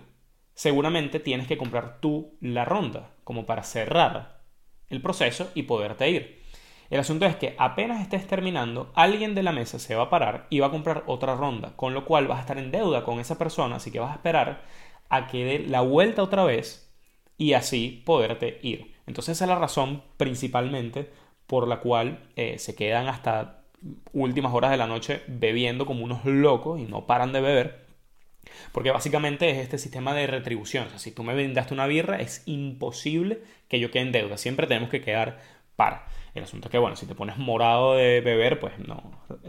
seguramente 0.54 1.22
tienes 1.22 1.48
que 1.48 1.58
comprar 1.58 2.02
tú 2.02 2.36
la 2.42 2.66
ronda, 2.66 3.12
como 3.24 3.46
para 3.46 3.64
cerrar 3.64 4.42
el 4.90 5.02
proceso 5.02 5.50
y 5.56 5.64
poderte 5.64 6.10
ir. 6.10 6.44
El 6.90 7.00
asunto 7.00 7.26
es 7.26 7.36
que 7.36 7.56
apenas 7.58 8.02
estés 8.02 8.28
terminando, 8.28 8.92
alguien 8.96 9.36
de 9.36 9.44
la 9.44 9.52
mesa 9.52 9.80
se 9.80 9.96
va 9.96 10.04
a 10.04 10.10
parar 10.10 10.48
y 10.50 10.60
va 10.60 10.68
a 10.68 10.72
comprar 10.72 11.04
otra 11.08 11.36
ronda, 11.36 11.74
con 11.76 11.94
lo 11.94 12.06
cual 12.06 12.28
vas 12.28 12.38
a 12.38 12.42
estar 12.42 12.58
en 12.58 12.72
deuda 12.72 13.04
con 13.04 13.20
esa 13.20 13.38
persona, 13.38 13.78
así 13.78 13.92
que 13.92 14.00
vas 14.00 14.12
a 14.12 14.16
esperar 14.16 14.62
a 15.10 15.28
que 15.28 15.46
dé 15.46 15.60
la 15.60 15.82
vuelta 15.82 16.24
otra 16.24 16.44
vez 16.44 16.92
y 17.38 17.54
así 17.54 18.04
poderte 18.06 18.60
ir. 18.62 18.96
Entonces 19.08 19.38
esa 19.38 19.46
es 19.46 19.50
la 19.50 19.60
razón 19.60 20.04
principalmente 20.18 21.12
por 21.48 21.68
la 21.68 21.80
cual 21.80 22.28
eh, 22.36 22.58
se 22.60 22.76
quedan 22.76 23.08
hasta 23.08 23.62
últimas 24.14 24.54
horas 24.54 24.72
de 24.72 24.78
la 24.78 24.88
noche 24.88 25.22
bebiendo 25.28 25.86
como 25.86 26.04
unos 26.04 26.26
locos 26.26 26.80
y 26.80 26.84
no 26.86 27.06
paran 27.06 27.34
de 27.34 27.42
beber 27.42 27.86
porque 28.72 28.92
básicamente 28.92 29.50
es 29.50 29.58
este 29.58 29.78
sistema 29.78 30.14
de 30.14 30.28
retribución. 30.28 30.88
Si 30.98 31.12
tú 31.12 31.24
me 31.24 31.34
vendaste 31.36 31.74
una 31.74 31.88
birra, 31.88 32.18
es 32.18 32.44
imposible 32.46 33.42
que 33.68 33.80
yo 33.80 33.92
quede 33.92 34.04
en 34.04 34.12
deuda. 34.12 34.38
Siempre 34.38 34.68
tenemos 34.68 34.90
que 34.90 35.02
quedar 35.02 35.42
para. 35.76 36.06
El 36.36 36.44
asunto 36.44 36.68
es 36.68 36.72
que, 36.72 36.78
bueno, 36.78 36.98
si 36.98 37.06
te 37.06 37.16
pones 37.16 37.38
morado 37.38 37.96
de 37.96 38.20
beber, 38.20 38.60
pues 38.60 38.78
no, 38.78 39.02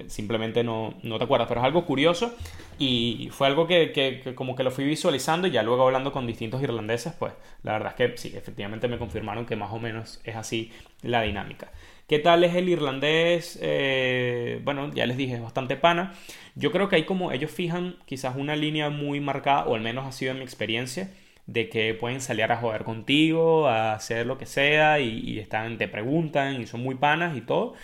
simplemente 0.07 0.63
no, 0.63 0.95
no 1.03 1.19
te 1.19 1.25
acuerdas. 1.25 1.49
Pero 1.49 1.61
es 1.61 1.67
algo 1.67 1.85
curioso 1.85 2.33
y 2.79 3.29
fue 3.33 3.49
algo 3.49 3.67
que, 3.67 3.91
que, 3.91 4.35
como 4.37 4.55
que 4.55 4.63
lo 4.63 4.71
fui 4.71 4.85
visualizando 4.85 5.49
y 5.49 5.51
ya 5.51 5.65
luego 5.65 5.85
hablando 5.85 6.13
con 6.13 6.29
distintos 6.29 6.63
irlandeses, 6.63 7.13
pues 7.15 7.33
la 7.65 7.73
verdad 7.73 7.95
es 7.99 8.11
que 8.13 8.17
sí, 8.17 8.33
efectivamente 8.37 8.87
me 8.87 8.99
confirmaron 8.99 9.47
que 9.47 9.57
más 9.57 9.73
o 9.73 9.81
menos 9.81 10.21
es 10.23 10.37
así 10.37 10.71
la 11.03 11.23
dinámica. 11.23 11.73
¿Qué 12.07 12.21
tal 12.21 12.45
es 12.45 12.55
el 12.55 12.69
irlandés? 12.69 13.59
Eh, 13.61 14.61
bueno, 14.63 14.93
ya 14.95 15.07
les 15.07 15.17
dije, 15.17 15.35
es 15.35 15.43
bastante 15.43 15.75
pana. 15.75 16.15
Yo 16.55 16.71
creo 16.71 16.89
que 16.89 16.95
hay 16.95 17.05
como 17.05 17.33
ellos 17.33 17.51
fijan 17.51 17.97
quizás 18.07 18.37
una 18.37 18.55
línea 18.55 18.91
muy 18.91 19.19
marcada, 19.19 19.65
o 19.67 19.75
al 19.75 19.81
menos 19.81 20.07
ha 20.07 20.13
sido 20.13 20.31
en 20.31 20.39
mi 20.39 20.45
experiencia, 20.45 21.11
de 21.47 21.69
que 21.69 21.95
pueden 21.95 22.21
salir 22.21 22.45
a 22.45 22.57
joder 22.57 22.85
contigo, 22.85 23.69
a 23.69 23.95
hacer 23.95 24.27
lo 24.27 24.39
que 24.39 24.47
sea 24.47 25.01
y, 25.01 25.39
están, 25.39 25.79
te 25.79 25.89
preguntan 25.89 26.61
y 26.61 26.67
son 26.67 26.83
muy 26.83 26.97
panas 26.97 27.37
y 27.37 27.41
todo. 27.41 27.75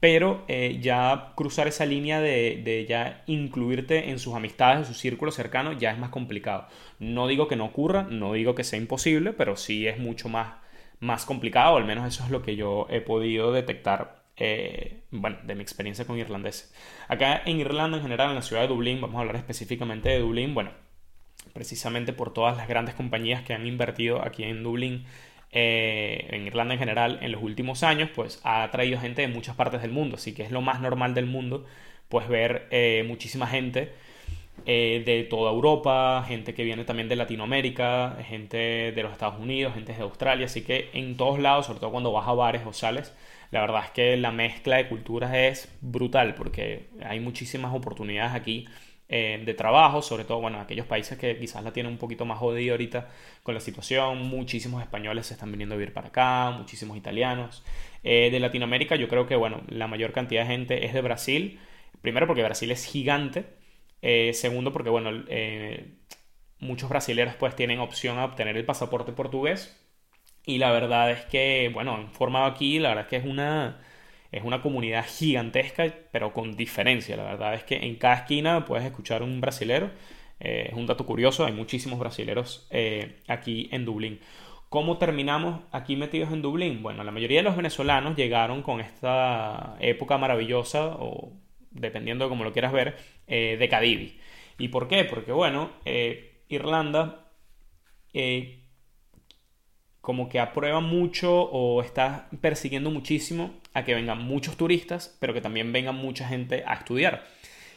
Pero 0.00 0.44
eh, 0.48 0.78
ya 0.80 1.32
cruzar 1.36 1.68
esa 1.68 1.84
línea 1.84 2.20
de, 2.20 2.62
de, 2.64 2.86
ya 2.86 3.22
incluirte 3.26 4.10
en 4.10 4.18
sus 4.18 4.34
amistades, 4.34 4.78
en 4.78 4.84
su 4.86 4.98
círculo 4.98 5.30
cercano, 5.30 5.74
ya 5.74 5.90
es 5.90 5.98
más 5.98 6.10
complicado. 6.10 6.66
No 6.98 7.26
digo 7.26 7.48
que 7.48 7.56
no 7.56 7.66
ocurra, 7.66 8.04
no 8.10 8.32
digo 8.32 8.54
que 8.54 8.64
sea 8.64 8.78
imposible, 8.78 9.34
pero 9.34 9.56
sí 9.56 9.86
es 9.86 9.98
mucho 9.98 10.30
más, 10.30 10.54
más 11.00 11.26
complicado, 11.26 11.76
al 11.76 11.84
menos 11.84 12.06
eso 12.08 12.24
es 12.24 12.30
lo 12.30 12.42
que 12.42 12.56
yo 12.56 12.86
he 12.90 13.02
podido 13.02 13.52
detectar 13.52 14.20
eh, 14.36 15.02
bueno, 15.10 15.36
de 15.44 15.54
mi 15.54 15.62
experiencia 15.62 16.06
con 16.06 16.18
irlandeses. 16.18 16.72
Acá 17.08 17.42
en 17.44 17.60
Irlanda 17.60 17.98
en 17.98 18.02
general, 18.02 18.30
en 18.30 18.36
la 18.36 18.42
ciudad 18.42 18.62
de 18.62 18.68
Dublín, 18.68 19.00
vamos 19.00 19.16
a 19.16 19.20
hablar 19.20 19.36
específicamente 19.36 20.08
de 20.08 20.20
Dublín, 20.20 20.54
bueno, 20.54 20.70
precisamente 21.52 22.12
por 22.12 22.32
todas 22.32 22.56
las 22.56 22.68
grandes 22.68 22.94
compañías 22.94 23.42
que 23.42 23.54
han 23.54 23.66
invertido 23.66 24.24
aquí 24.24 24.44
en 24.44 24.62
Dublín, 24.62 25.04
eh, 25.52 26.28
en 26.30 26.46
Irlanda 26.46 26.74
en 26.74 26.80
general, 26.80 27.18
en 27.22 27.32
los 27.32 27.42
últimos 27.42 27.82
años, 27.82 28.10
pues 28.14 28.40
ha 28.44 28.68
traído 28.70 29.00
gente 29.00 29.22
de 29.22 29.28
muchas 29.28 29.56
partes 29.56 29.82
del 29.82 29.90
mundo, 29.90 30.16
así 30.16 30.32
que 30.32 30.42
es 30.42 30.50
lo 30.50 30.60
más 30.60 30.80
normal 30.80 31.14
del 31.14 31.26
mundo, 31.26 31.66
pues 32.08 32.28
ver 32.28 32.68
eh, 32.70 33.04
muchísima 33.06 33.46
gente 33.46 33.92
eh, 34.66 35.02
de 35.06 35.24
toda 35.24 35.50
Europa, 35.52 36.24
gente 36.28 36.54
que 36.54 36.64
viene 36.64 36.84
también 36.84 37.08
de 37.08 37.16
Latinoamérica, 37.16 38.18
gente 38.26 38.92
de 38.92 39.02
los 39.02 39.12
Estados 39.12 39.40
Unidos, 39.40 39.74
gente 39.74 39.94
de 39.94 40.02
Australia, 40.02 40.46
así 40.46 40.62
que 40.62 40.90
en 40.92 41.16
todos 41.16 41.38
lados, 41.38 41.66
sobre 41.66 41.80
todo 41.80 41.90
cuando 41.90 42.12
vas 42.12 42.28
a 42.28 42.32
bares 42.32 42.62
o 42.66 42.72
sales, 42.72 43.12
la 43.50 43.62
verdad 43.62 43.84
es 43.86 43.90
que 43.90 44.16
la 44.16 44.30
mezcla 44.30 44.76
de 44.76 44.88
culturas 44.88 45.34
es 45.34 45.68
brutal 45.80 46.34
porque 46.34 46.86
hay 47.04 47.20
muchísimas 47.20 47.74
oportunidades 47.74 48.32
aquí 48.34 48.68
eh, 49.12 49.42
de 49.44 49.54
trabajo, 49.54 50.02
sobre 50.02 50.24
todo, 50.24 50.40
bueno, 50.40 50.60
aquellos 50.60 50.86
países 50.86 51.18
que 51.18 51.36
quizás 51.36 51.64
la 51.64 51.72
tienen 51.72 51.90
un 51.90 51.98
poquito 51.98 52.24
más 52.24 52.38
jodida 52.38 52.70
ahorita 52.70 53.08
con 53.42 53.54
la 53.54 53.60
situación, 53.60 54.18
muchísimos 54.28 54.82
españoles 54.82 55.26
se 55.26 55.34
están 55.34 55.50
viniendo 55.50 55.74
a 55.74 55.78
vivir 55.78 55.92
para 55.92 56.08
acá, 56.08 56.52
muchísimos 56.52 56.96
italianos. 56.96 57.64
Eh, 58.04 58.30
de 58.30 58.38
Latinoamérica 58.38 58.94
yo 58.94 59.08
creo 59.08 59.26
que, 59.26 59.34
bueno, 59.34 59.62
la 59.68 59.88
mayor 59.88 60.12
cantidad 60.12 60.42
de 60.42 60.46
gente 60.48 60.86
es 60.86 60.92
de 60.94 61.00
Brasil, 61.00 61.58
primero 62.02 62.28
porque 62.28 62.44
Brasil 62.44 62.70
es 62.70 62.84
gigante, 62.86 63.46
eh, 64.00 64.32
segundo 64.32 64.72
porque, 64.72 64.90
bueno, 64.90 65.10
muchos 66.60 66.88
brasileños 66.88 67.34
pues 67.36 67.56
tienen 67.56 67.80
opción 67.80 68.18
a 68.18 68.24
obtener 68.24 68.56
el 68.56 68.64
pasaporte 68.64 69.12
portugués. 69.12 69.76
Y 70.46 70.58
la 70.58 70.70
verdad 70.72 71.10
es 71.10 71.24
que, 71.26 71.70
bueno, 71.74 71.94
han 71.96 72.12
formado 72.12 72.46
aquí, 72.46 72.78
la 72.78 72.90
verdad 72.90 73.04
es 73.04 73.10
que 73.10 73.16
es 73.16 73.24
una 73.24 73.80
es 74.32 74.44
una 74.44 74.62
comunidad 74.62 75.04
gigantesca, 75.06 75.92
pero 76.12 76.32
con 76.32 76.56
diferencia. 76.56 77.16
La 77.16 77.24
verdad 77.24 77.54
es 77.54 77.64
que 77.64 77.76
en 77.76 77.96
cada 77.96 78.14
esquina 78.14 78.64
puedes 78.64 78.84
escuchar 78.84 79.22
un 79.22 79.40
brasilero. 79.40 79.90
Eh, 80.38 80.68
es 80.70 80.74
un 80.74 80.86
dato 80.86 81.04
curioso, 81.04 81.44
hay 81.44 81.52
muchísimos 81.52 81.98
brasileros 81.98 82.66
eh, 82.70 83.16
aquí 83.26 83.68
en 83.72 83.84
Dublín. 83.84 84.20
¿Cómo 84.68 84.98
terminamos 84.98 85.62
aquí 85.72 85.96
metidos 85.96 86.32
en 86.32 86.42
Dublín? 86.42 86.82
Bueno, 86.82 87.02
la 87.02 87.10
mayoría 87.10 87.40
de 87.40 87.42
los 87.42 87.56
venezolanos 87.56 88.16
llegaron 88.16 88.62
con 88.62 88.80
esta 88.80 89.76
época 89.80 90.16
maravillosa, 90.16 90.96
o 90.98 91.32
dependiendo 91.72 92.24
de 92.24 92.28
cómo 92.28 92.44
lo 92.44 92.52
quieras 92.52 92.72
ver, 92.72 92.96
eh, 93.26 93.56
de 93.58 93.68
Cadivi. 93.68 94.20
¿Y 94.58 94.68
por 94.68 94.86
qué? 94.86 95.04
Porque, 95.04 95.32
bueno, 95.32 95.70
Irlanda 96.48 97.26
como 100.00 100.28
que 100.28 100.40
aprueba 100.40 100.80
mucho 100.80 101.42
o 101.42 101.82
está 101.82 102.28
persiguiendo 102.40 102.90
muchísimo 102.90 103.50
a 103.74 103.84
que 103.84 103.94
vengan 103.94 104.22
muchos 104.22 104.56
turistas, 104.56 105.16
pero 105.20 105.34
que 105.34 105.40
también 105.40 105.72
venga 105.72 105.92
mucha 105.92 106.26
gente 106.26 106.64
a 106.66 106.74
estudiar. 106.74 107.24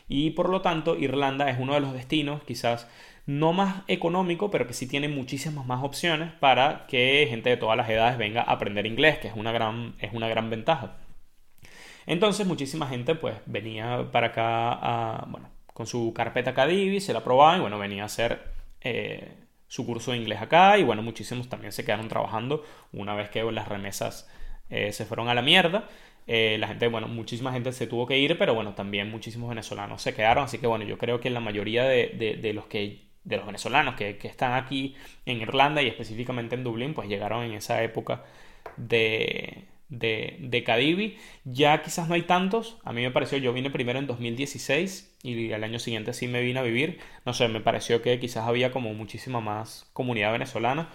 Y 0.07 0.31
por 0.31 0.49
lo 0.49 0.61
tanto, 0.61 0.97
Irlanda 0.97 1.49
es 1.49 1.59
uno 1.59 1.73
de 1.73 1.79
los 1.81 1.93
destinos 1.93 2.43
quizás 2.43 2.87
no 3.25 3.53
más 3.53 3.83
económico, 3.87 4.51
pero 4.51 4.67
que 4.67 4.73
sí 4.73 4.87
tiene 4.87 5.07
muchísimas 5.07 5.65
más 5.65 5.83
opciones 5.83 6.31
para 6.33 6.85
que 6.87 7.25
gente 7.29 7.49
de 7.49 7.57
todas 7.57 7.77
las 7.77 7.89
edades 7.89 8.17
venga 8.17 8.41
a 8.41 8.51
aprender 8.51 8.85
inglés, 8.85 9.17
que 9.19 9.27
es 9.29 9.35
una 9.35 9.51
gran, 9.51 9.95
es 9.99 10.13
una 10.13 10.27
gran 10.27 10.49
ventaja. 10.49 10.97
Entonces, 12.05 12.45
muchísima 12.45 12.87
gente 12.87 13.15
pues 13.15 13.35
venía 13.45 14.09
para 14.11 14.27
acá 14.27 14.73
a, 14.73 15.25
bueno, 15.29 15.49
con 15.73 15.87
su 15.87 16.13
carpeta 16.13 16.53
Cadivi, 16.53 16.99
se 16.99 17.13
la 17.13 17.23
probaban 17.23 17.59
y 17.59 17.61
bueno, 17.61 17.79
venía 17.79 18.03
a 18.03 18.07
hacer 18.07 18.43
eh, 18.81 19.42
su 19.73 19.87
curso 19.87 20.11
de 20.11 20.17
inglés 20.17 20.39
acá 20.39 20.77
y 20.77 20.83
bueno, 20.83 21.01
muchísimos 21.01 21.49
también 21.49 21.71
se 21.71 21.83
quedaron 21.83 22.07
trabajando 22.07 22.63
una 22.91 23.15
vez 23.15 23.31
que 23.31 23.41
las 23.51 23.67
remesas 23.67 24.29
eh, 24.69 24.91
se 24.91 25.03
fueron 25.03 25.29
a 25.29 25.33
la 25.33 25.41
mierda. 25.41 25.89
Eh, 26.27 26.57
la 26.59 26.67
gente, 26.67 26.87
bueno, 26.89 27.07
muchísima 27.07 27.51
gente 27.51 27.71
se 27.71 27.87
tuvo 27.87 28.05
que 28.05 28.19
ir, 28.19 28.37
pero 28.37 28.53
bueno, 28.53 28.75
también 28.75 29.09
muchísimos 29.09 29.49
venezolanos 29.49 29.99
se 30.03 30.13
quedaron. 30.13 30.43
Así 30.43 30.59
que 30.59 30.67
bueno, 30.67 30.85
yo 30.85 30.99
creo 30.99 31.19
que 31.19 31.31
la 31.31 31.39
mayoría 31.39 31.85
de, 31.85 32.37
de, 32.39 32.53
los 32.53 32.67
que 32.67 33.07
de 33.23 33.37
los 33.37 33.47
venezolanos 33.47 33.95
que, 33.95 34.17
que, 34.17 34.27
están 34.27 34.53
aquí 34.53 34.95
en 35.25 35.41
Irlanda 35.41 35.81
y 35.81 35.87
específicamente 35.87 36.53
en 36.53 36.63
Dublín, 36.63 36.93
pues 36.93 37.09
llegaron 37.09 37.43
en 37.43 37.53
esa 37.53 37.81
época 37.81 38.23
de, 38.77 39.63
de, 39.93 40.37
de 40.39 40.63
Cadivi. 40.63 41.17
Ya 41.45 41.81
quizás 41.81 42.07
no 42.07 42.15
hay 42.15 42.23
tantos. 42.23 42.77
A 42.83 42.93
mí 42.93 43.01
me 43.01 43.11
pareció, 43.11 43.37
yo 43.37 43.53
vine 43.53 43.69
primero 43.69 43.99
en 43.99 44.07
2016 44.07 45.17
y 45.23 45.53
al 45.53 45.63
año 45.63 45.79
siguiente 45.79 46.13
sí 46.13 46.27
me 46.27 46.41
vine 46.41 46.59
a 46.59 46.63
vivir. 46.63 46.99
No 47.25 47.33
sé, 47.33 47.47
me 47.47 47.61
pareció 47.61 48.01
que 48.01 48.19
quizás 48.19 48.47
había 48.47 48.71
como 48.71 48.93
muchísima 48.93 49.39
más 49.41 49.89
comunidad 49.93 50.31
venezolana. 50.31 50.89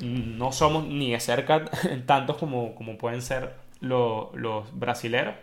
No 0.00 0.52
somos 0.52 0.86
ni 0.86 1.12
de 1.12 1.20
cerca 1.20 1.64
tantos 2.06 2.36
como, 2.38 2.74
como 2.74 2.96
pueden 2.98 3.22
ser 3.22 3.54
los, 3.80 4.78
brasileros. 4.78 5.34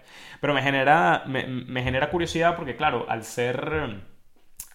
Pero 0.42 0.54
me 0.54 0.62
genera, 0.62 1.24
me, 1.28 1.84
genera 1.84 2.10
curiosidad 2.10 2.56
porque, 2.56 2.76
claro, 2.76 3.06
al 3.10 3.24
ser, 3.24 4.02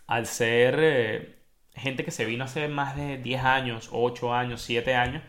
al 0.06 0.26
ser 0.26 0.78
eh, 0.80 1.38
gente 1.74 2.04
que 2.04 2.10
se 2.10 2.24
vino 2.24 2.44
hace 2.44 2.68
más 2.68 2.96
de 2.96 3.18
10 3.18 3.42
años, 3.44 3.88
8 3.92 4.34
años, 4.34 4.62
7 4.62 4.94
años, 4.94 5.22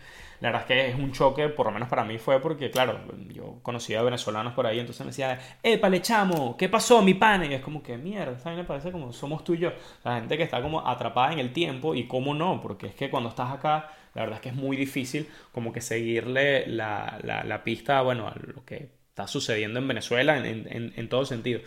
la 0.44 0.50
verdad 0.50 0.62
es 0.64 0.68
que 0.68 0.90
es 0.90 1.00
un 1.00 1.14
choque, 1.14 1.48
por 1.48 1.68
lo 1.68 1.72
menos 1.72 1.88
para 1.88 2.04
mí 2.04 2.18
fue 2.18 2.42
porque, 2.42 2.70
claro, 2.70 3.00
yo 3.30 3.60
conocía 3.62 4.02
a 4.02 4.04
venezolanos 4.04 4.52
por 4.52 4.68
ahí, 4.68 4.78
entonces 4.78 5.00
me 5.06 5.12
decía, 5.12 5.40
¡Epa, 5.64 5.90
chamo! 6.02 6.58
¿Qué 6.58 6.68
pasó, 6.68 7.02
mi 7.02 7.14
pan? 7.14 7.50
Y 7.50 7.54
es 7.54 7.62
como 7.62 7.82
que, 7.82 7.98
mierda, 7.98 8.34
esta 8.34 8.54
me 8.54 8.66
parece 8.66 8.92
como 8.92 9.14
somos 9.14 9.46
tú 9.46 9.54
y 9.54 9.60
yo. 9.60 9.72
La 10.04 10.16
gente 10.16 10.36
que 10.36 10.44
está 10.44 10.62
como 10.62 10.86
atrapada 10.86 11.32
en 11.32 11.40
el 11.40 11.54
tiempo 11.54 11.96
y 11.96 12.08
cómo 12.08 12.34
no, 12.34 12.60
porque 12.62 12.88
es 12.88 12.94
que 12.94 13.10
cuando 13.10 13.30
estás 13.30 13.54
acá, 13.54 13.90
la 14.16 14.24
verdad 14.24 14.36
es 14.36 14.42
que 14.42 14.50
es 14.50 14.56
muy 14.56 14.76
difícil 14.76 15.30
como 15.54 15.72
que 15.72 15.80
seguirle 15.80 16.68
la, 16.68 17.22
la, 17.24 17.64
pista, 17.64 18.02
bueno, 18.02 18.28
a 18.28 18.36
lo 18.36 18.66
que 18.66 18.90
está 19.08 19.28
sucediendo 19.28 19.80
en 19.80 19.88
Venezuela 19.88 20.38
en, 20.38 20.68
en, 20.70 20.92
en 20.94 21.08
todo 21.08 21.24
sentido. 21.24 21.62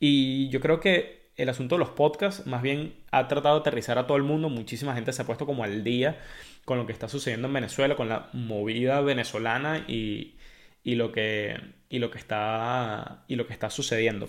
Y 0.00 0.48
yo 0.48 0.58
creo 0.62 0.80
que 0.80 1.32
el 1.36 1.50
asunto 1.50 1.74
de 1.74 1.80
los 1.80 1.90
podcasts 1.90 2.46
más 2.46 2.62
bien 2.62 2.94
ha 3.10 3.28
tratado 3.28 3.56
de 3.56 3.60
aterrizar 3.60 3.98
a 3.98 4.06
todo 4.06 4.16
el 4.16 4.22
mundo. 4.22 4.48
Muchísima 4.48 4.94
gente 4.94 5.12
se 5.12 5.20
ha 5.20 5.26
puesto 5.26 5.44
como 5.44 5.64
al 5.64 5.84
día 5.84 6.18
con 6.64 6.78
lo 6.78 6.86
que 6.86 6.92
está 6.92 7.08
sucediendo 7.08 7.48
en 7.48 7.54
Venezuela, 7.54 7.96
con 7.96 8.08
la 8.08 8.28
movida 8.32 9.00
venezolana 9.00 9.84
y, 9.88 10.36
lo, 10.84 11.12
que, 11.12 11.56
y 11.88 11.98
lo, 11.98 12.10
que, 12.10 12.18
está, 12.18 13.24
y 13.28 13.36
lo 13.36 13.46
que 13.46 13.52
está 13.52 13.70
sucediendo. 13.70 14.28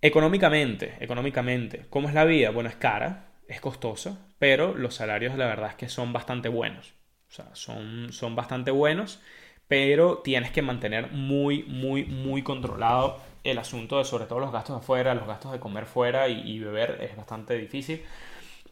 Económicamente, 0.00 0.96
económicamente, 1.00 1.86
¿cómo 1.88 2.08
es 2.08 2.14
la 2.14 2.24
vida? 2.24 2.50
Bueno, 2.50 2.68
es 2.68 2.76
cara, 2.76 3.32
es 3.48 3.60
costosa, 3.60 4.28
pero 4.38 4.74
los 4.74 4.94
salarios 4.94 5.36
la 5.36 5.46
verdad 5.46 5.70
es 5.70 5.76
que 5.76 5.88
son 5.88 6.12
bastante 6.12 6.48
buenos. 6.48 6.94
O 7.28 7.32
sea, 7.32 7.54
son, 7.54 8.12
son 8.12 8.36
bastante 8.36 8.70
buenos, 8.70 9.20
pero 9.66 10.18
tienes 10.18 10.50
que 10.50 10.62
mantener 10.62 11.10
muy, 11.10 11.62
muy, 11.64 12.04
muy 12.04 12.42
controlado 12.42 13.20
el 13.44 13.58
asunto 13.58 13.98
de 13.98 14.04
sobre 14.04 14.26
todo 14.26 14.40
los 14.40 14.52
gastos 14.52 14.78
afuera, 14.78 15.14
los 15.14 15.26
gastos 15.26 15.52
de 15.52 15.60
comer 15.60 15.86
fuera 15.86 16.28
y, 16.28 16.58
beber 16.58 16.98
es 17.00 17.16
bastante 17.16 17.56
difícil. 17.58 18.02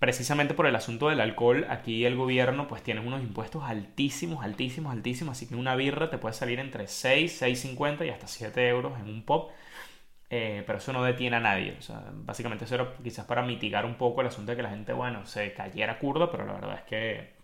Precisamente 0.03 0.55
por 0.55 0.67
el 0.67 0.75
asunto 0.75 1.11
del 1.11 1.21
alcohol, 1.21 1.65
aquí 1.71 2.05
el 2.05 2.17
gobierno 2.17 2.67
pues 2.67 2.83
tiene 2.83 3.01
unos 3.01 3.23
impuestos 3.23 3.63
altísimos, 3.63 4.45
altísimos, 4.45 4.93
altísimos, 4.93 5.37
así 5.37 5.47
que 5.47 5.55
una 5.55 5.77
birra 5.77 6.11
te 6.11 6.19
puede 6.19 6.35
salir 6.35 6.59
entre 6.59 6.89
6, 6.89 7.41
6,50 7.41 8.05
y 8.05 8.09
hasta 8.09 8.27
7 8.27 8.69
euros 8.69 8.99
en 8.99 9.09
un 9.09 9.23
pop. 9.25 9.53
Eh, 10.29 10.65
pero 10.67 10.79
eso 10.79 10.93
no 10.93 11.05
detiene 11.05 11.37
a 11.37 11.41
nadie. 11.41 11.77
O 11.79 11.83
sea, 11.83 12.03
básicamente 12.13 12.65
eso 12.65 12.75
era 12.75 12.95
quizás 13.01 13.27
para 13.27 13.43
mitigar 13.43 13.87
un 13.87 13.95
poco 13.95 14.23
el 14.23 14.27
asunto 14.27 14.51
de 14.51 14.57
que 14.57 14.65
la 14.65 14.71
gente, 14.71 14.93
bueno, 14.93 15.25
se 15.25 15.53
cayera 15.53 16.01
curda, 16.01 16.33
pero 16.33 16.47
la 16.47 16.55
verdad 16.55 16.75
es 16.79 16.83
que 16.83 17.35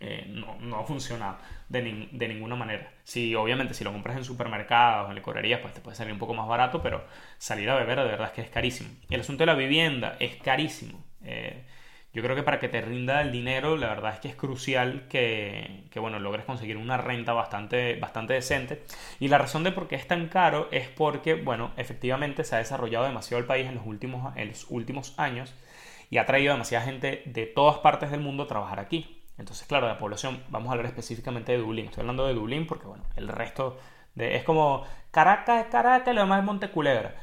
eh, 0.00 0.26
no, 0.28 0.56
no, 0.60 0.80
ha 0.80 0.84
funcionado 0.84 1.38
de, 1.70 2.10
de, 2.12 2.28
ninguna 2.28 2.54
manera. 2.54 2.92
Si, 3.04 3.34
obviamente, 3.34 3.72
si 3.72 3.82
lo 3.82 3.92
compras 3.92 4.18
en 4.18 4.24
supermercados, 4.24 5.08
en 5.08 5.14
licorerías, 5.14 5.60
pues 5.60 5.72
te 5.72 5.80
puede 5.80 5.96
salir 5.96 6.12
un 6.12 6.18
poco 6.18 6.34
más 6.34 6.48
barato, 6.48 6.82
pero 6.82 7.06
salir 7.38 7.70
a 7.70 7.76
beber 7.76 7.96
de 8.00 8.04
verdad 8.04 8.26
es 8.26 8.32
que 8.34 8.42
es 8.42 8.50
carísimo. 8.50 8.90
El 9.08 9.20
asunto 9.20 9.40
de 9.40 9.46
la 9.46 9.54
vivienda 9.54 10.16
es 10.20 10.36
carísimo. 10.36 11.02
Eh, 11.22 11.64
Yo 12.14 12.22
creo 12.22 12.36
que 12.36 12.44
para 12.44 12.60
que 12.60 12.68
te 12.68 12.80
rinda 12.80 13.20
el 13.20 13.32
dinero, 13.32 13.76
la 13.76 13.88
verdad 13.88 14.14
es 14.14 14.20
que 14.20 14.28
es 14.28 14.36
crucial 14.36 15.08
que, 15.08 15.84
que, 15.90 15.98
bueno, 15.98 16.20
logres 16.20 16.44
conseguir 16.44 16.76
una 16.76 16.96
renta 16.96 17.32
bastante, 17.32 17.96
bastante 17.96 18.34
decente. 18.34 18.84
Y 19.18 19.28
la 19.28 19.38
razón 19.38 19.64
de 19.64 19.72
por 19.72 19.88
qué 19.88 19.96
es 19.96 20.06
tan 20.06 20.28
caro 20.28 20.68
es 20.70 20.88
porque, 20.88 21.34
bueno, 21.34 21.72
efectivamente 21.76 22.44
se 22.44 22.54
ha 22.54 22.58
desarrollado 22.58 23.04
demasiado 23.04 23.40
el 23.40 23.46
país 23.46 23.66
en 23.66 23.74
los 23.74 23.86
últimos, 23.86 24.36
en 24.36 24.48
los 24.48 24.66
últimos 24.70 25.14
años 25.18 25.52
y 26.10 26.18
ha 26.18 26.26
traído 26.26 26.52
demasiada 26.52 26.84
gente 26.84 27.22
de 27.26 27.46
todas 27.46 27.78
partes 27.78 28.10
del 28.12 28.20
mundo 28.20 28.44
a 28.44 28.46
trabajar 28.46 28.78
aquí. 28.78 29.20
Entonces, 29.36 29.66
claro, 29.66 29.88
la 29.88 29.98
población, 29.98 30.44
vamos 30.48 30.68
a 30.68 30.72
hablar 30.72 30.86
específicamente 30.86 31.50
de 31.52 31.58
Dublín. 31.58 31.86
Estoy 31.86 32.02
hablando 32.02 32.26
de 32.26 32.34
Dublín 32.34 32.66
porque, 32.68 32.86
bueno, 32.86 33.04
el 33.16 33.26
resto 33.28 33.78
es 34.16 34.44
como 34.44 34.84
Caracas 35.10 35.64
es 35.64 35.70
Caracas 35.72 36.12
y 36.12 36.14
lo 36.14 36.20
demás 36.22 36.38
es 36.40 36.44
Monteculebra. 36.44 37.14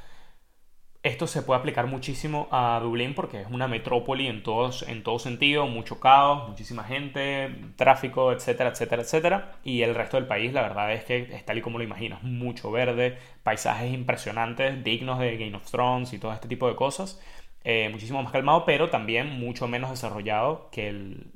Esto 1.04 1.26
se 1.26 1.42
puede 1.42 1.60
aplicar 1.60 1.88
muchísimo 1.88 2.48
a 2.52 2.80
Dublín 2.80 3.16
porque 3.16 3.42
es 3.42 3.48
una 3.50 3.68
metrópoli 3.68 4.28
en, 4.28 4.44
todos, 4.44 4.84
en 4.84 5.02
todo 5.02 5.18
sentido, 5.18 5.66
mucho 5.66 6.00
caos, 6.00 6.48
muchísima 6.48 6.84
gente, 6.84 7.56
tráfico, 7.76 8.32
etcétera, 8.32 8.70
etcétera, 8.70 9.02
etcétera. 9.02 9.56
Y 9.64 9.82
el 9.82 9.96
resto 9.96 10.18
del 10.18 10.28
país, 10.28 10.54
la 10.54 10.62
verdad 10.62 10.94
es 10.94 11.04
que 11.04 11.28
es 11.34 11.44
tal 11.44 11.58
y 11.58 11.62
como 11.62 11.80
lo 11.80 11.84
imaginas, 11.84 12.22
mucho 12.22 12.72
verde, 12.72 13.18
paisajes 13.42 13.92
impresionantes, 13.92 14.84
dignos 14.84 15.18
de 15.18 15.38
Game 15.38 15.56
of 15.56 15.70
Thrones 15.72 16.14
y 16.14 16.20
todo 16.20 16.34
este 16.34 16.48
tipo 16.48 16.68
de 16.68 16.76
cosas. 16.76 17.20
Eh, 17.64 17.90
muchísimo 17.92 18.22
más 18.22 18.32
calmado, 18.32 18.64
pero 18.66 18.92
también 18.92 19.28
mucho 19.40 19.68
menos 19.68 19.90
desarrollado 19.90 20.70
que, 20.72 20.90
el, 20.90 21.32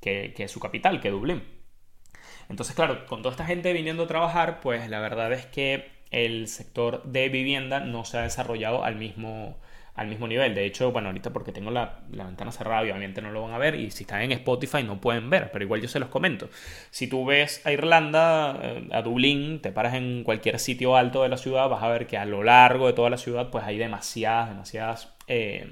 que, 0.00 0.34
que 0.36 0.46
su 0.46 0.60
capital, 0.60 1.00
que 1.00 1.10
Dublín. 1.10 1.42
Entonces, 2.48 2.76
claro, 2.76 3.06
con 3.06 3.22
toda 3.22 3.32
esta 3.32 3.44
gente 3.46 3.72
viniendo 3.72 4.04
a 4.04 4.06
trabajar, 4.06 4.60
pues 4.60 4.88
la 4.88 5.00
verdad 5.00 5.32
es 5.32 5.46
que 5.46 5.99
el 6.10 6.48
sector 6.48 7.02
de 7.04 7.28
vivienda 7.28 7.80
no 7.80 8.04
se 8.04 8.18
ha 8.18 8.22
desarrollado 8.22 8.84
al 8.84 8.96
mismo, 8.96 9.56
al 9.94 10.08
mismo 10.08 10.26
nivel. 10.26 10.54
De 10.54 10.64
hecho, 10.64 10.92
bueno, 10.92 11.08
ahorita 11.08 11.32
porque 11.32 11.52
tengo 11.52 11.70
la, 11.70 12.00
ventana 12.08 12.52
cerrada, 12.52 12.82
obviamente 12.82 13.22
no 13.22 13.30
lo 13.30 13.42
van 13.42 13.52
a 13.52 13.58
ver. 13.58 13.74
Y 13.76 13.90
si 13.90 14.04
están 14.04 14.22
en 14.22 14.32
Spotify 14.32 14.82
no 14.82 15.00
pueden 15.00 15.30
ver, 15.30 15.50
pero 15.52 15.64
igual 15.64 15.80
yo 15.80 15.88
se 15.88 16.00
los 16.00 16.08
comento. 16.08 16.48
Si 16.90 17.06
tú 17.06 17.24
ves 17.24 17.64
a 17.64 17.72
Irlanda, 17.72 18.58
eh, 18.62 18.88
a 18.92 19.02
Dublín, 19.02 19.60
te 19.60 19.72
paras 19.72 19.94
en 19.94 20.24
cualquier 20.24 20.58
sitio 20.58 20.96
alto 20.96 21.22
de 21.22 21.28
la 21.28 21.36
ciudad, 21.36 21.68
vas 21.68 21.82
a 21.82 21.88
ver 21.88 22.06
que 22.06 22.18
a 22.18 22.24
lo 22.24 22.42
largo 22.42 22.86
de 22.86 22.92
toda 22.92 23.10
la 23.10 23.18
ciudad, 23.18 23.50
pues 23.50 23.64
hay 23.64 23.78
demasiadas, 23.78 24.50
demasiadas. 24.50 25.14
Eh, 25.28 25.68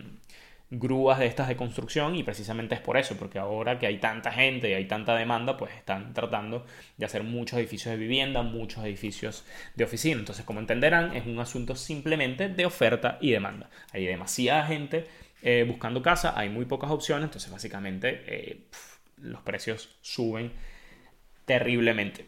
grúas 0.71 1.19
de 1.19 1.27
estas 1.27 1.49
de 1.49 1.57
construcción 1.57 2.15
y 2.15 2.23
precisamente 2.23 2.75
es 2.75 2.81
por 2.81 2.99
eso, 2.99 3.17
porque 3.17 3.39
ahora 3.39 3.79
que 3.79 3.87
hay 3.87 3.99
tanta 3.99 4.31
gente 4.31 4.69
y 4.69 4.75
hay 4.75 4.85
tanta 4.85 5.15
demanda, 5.15 5.57
pues 5.57 5.75
están 5.75 6.13
tratando 6.13 6.67
de 6.97 7.07
hacer 7.07 7.23
muchos 7.23 7.59
edificios 7.59 7.93
de 7.93 7.99
vivienda, 7.99 8.43
muchos 8.43 8.85
edificios 8.85 9.45
de 9.75 9.85
oficina. 9.85 10.21
Entonces, 10.21 10.45
como 10.45 10.61
entenderán, 10.61 11.17
es 11.17 11.27
un 11.27 11.39
asunto 11.39 11.75
simplemente 11.75 12.49
de 12.49 12.67
oferta 12.67 13.19
y 13.21 13.31
demanda. 13.31 13.71
Hay 13.93 14.05
demasiada 14.05 14.67
gente 14.67 15.07
eh, 15.43 15.65
buscando 15.67 16.03
casa, 16.03 16.35
hay 16.37 16.51
muy 16.51 16.67
pocas 16.67 16.91
opciones, 16.91 17.25
entonces 17.25 17.51
básicamente 17.51 18.23
eh, 18.27 18.67
los 19.17 19.41
precios 19.43 19.97
suben 20.03 20.53
terriblemente. 21.47 22.27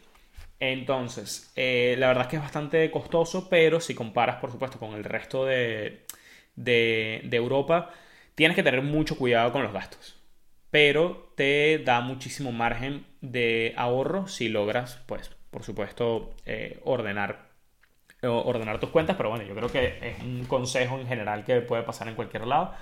Entonces, 0.59 1.51
eh, 1.55 1.95
la 1.97 2.07
verdad 2.07 2.23
es 2.23 2.29
que 2.29 2.35
es 2.37 2.41
bastante 2.41 2.89
costoso, 2.91 3.49
pero 3.49 3.79
si 3.79 3.93
comparas, 3.95 4.37
por 4.37 4.51
supuesto, 4.51 4.79
con 4.79 4.93
el 4.93 5.03
resto 5.03 5.45
de, 5.45 6.05
de, 6.55 7.21
de 7.23 7.37
Europa, 7.37 7.91
Tienes 8.35 8.55
que 8.55 8.63
tener 8.63 8.81
mucho 8.81 9.17
cuidado 9.17 9.51
con 9.51 9.63
los 9.63 9.73
gastos, 9.73 10.19
pero 10.69 11.33
te 11.35 11.79
da 11.79 12.01
muchísimo 12.01 12.51
margen 12.51 13.05
de 13.21 13.73
ahorro 13.77 14.27
si 14.27 14.49
logras, 14.49 15.01
pues, 15.05 15.31
por 15.51 15.63
supuesto, 15.63 16.33
eh, 16.45 16.79
ordenar, 16.83 17.49
ordenar 18.23 18.79
tus 18.79 18.89
cuentas, 18.89 19.15
pero 19.17 19.29
bueno, 19.29 19.43
yo 19.43 19.55
creo 19.55 19.71
que 19.71 19.99
es 20.01 20.23
un 20.23 20.45
consejo 20.45 20.97
en 20.99 21.07
general 21.07 21.43
que 21.43 21.61
puede 21.61 21.83
pasar 21.83 22.07
en 22.07 22.15
cualquier 22.15 22.47
lado. 22.47 22.73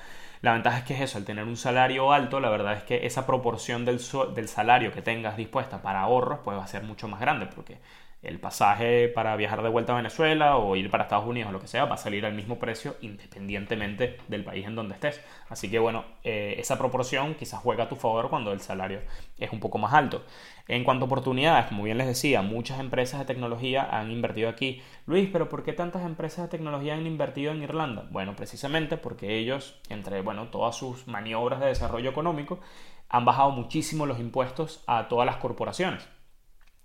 La 0.42 0.54
ventaja 0.54 0.80
es 0.80 0.84
que 0.86 0.94
es 0.94 1.02
eso, 1.02 1.18
al 1.18 1.26
tener 1.26 1.44
un 1.46 1.58
salario 1.58 2.14
alto, 2.14 2.40
la 2.40 2.50
verdad 2.50 2.74
es 2.74 2.84
que 2.84 3.06
esa 3.06 3.26
proporción 3.26 3.86
del, 3.86 4.00
del 4.36 4.48
salario 4.48 4.92
que 4.94 5.02
tengas 5.02 5.36
dispuesta 5.36 5.82
para 5.82 6.02
ahorros 6.02 6.40
pues 6.44 6.58
va 6.58 6.64
a 6.64 6.68
ser 6.68 6.84
mucho 6.84 7.08
más 7.08 7.20
grande, 7.20 7.48
porque 7.48 7.80
el 8.22 8.40
pasaje 8.40 9.08
para 9.08 9.36
viajar 9.38 9.64
de 9.64 9.70
vuelta 9.70 9.94
a 9.94 9.96
Venezuela 9.96 10.58
o 10.58 10.76
ir 10.76 10.92
para 10.92 11.04
Estados 11.04 11.26
Unidos 11.26 11.50
o 11.50 11.54
lo 11.54 11.62
que 11.62 11.68
sea 11.68 11.86
va 11.86 11.96
a 11.96 11.98
salir 11.98 12.26
al 12.26 12.34
mismo 12.34 12.60
precio 12.60 12.98
independientemente 13.02 14.18
del 14.28 14.44
país 14.44 14.66
en 14.66 14.76
donde 14.76 14.96
estés. 14.96 15.22
Así 15.48 15.72
que 15.72 15.80
bueno, 15.80 16.04
eh, 16.24 16.56
esa 16.58 16.78
proporción 16.78 17.36
quizás 17.36 17.62
juega 17.62 17.86
a 17.86 17.90
tu 17.90 17.96
favor 17.96 18.30
cuando 18.30 18.52
el 18.52 18.60
salario 18.60 19.02
es 19.38 19.52
un 19.54 19.60
poco 19.60 19.78
más 19.78 19.94
alto. 19.94 20.24
En 20.68 20.84
cuanto 20.84 21.06
a 21.06 21.08
oportunidades, 21.08 21.68
como 21.68 21.84
bien 21.84 21.98
les 21.98 22.08
decía, 22.08 22.42
muchas 22.42 22.80
empresas 22.80 23.20
de 23.20 23.26
tecnología 23.26 23.88
han 23.90 24.12
invertido 24.12 24.50
aquí. 24.50 24.82
Luis, 25.08 25.30
pero 25.32 25.50
¿por 25.50 25.64
qué 25.64 25.74
tantas 25.74 26.04
empresas 26.06 26.46
de 26.46 26.58
tecnología 26.58 26.94
han 26.94 27.08
invertido 27.08 27.54
en 27.54 27.64
Irlanda? 27.64 28.06
Bueno, 28.12 28.36
precisamente 28.36 28.98
porque 28.98 29.38
ellos, 29.38 29.80
entre 29.90 30.22
bueno, 30.22 30.50
todas 30.50 30.76
sus 30.76 31.08
maniobras 31.08 31.60
de 31.60 31.68
desarrollo 31.68 32.10
económico, 32.10 32.60
han 33.08 33.26
bajado 33.26 33.50
muchísimo 33.52 34.06
los 34.06 34.20
impuestos 34.20 34.84
a 34.86 35.08
todas 35.08 35.26
las 35.26 35.38
corporaciones 35.38 36.08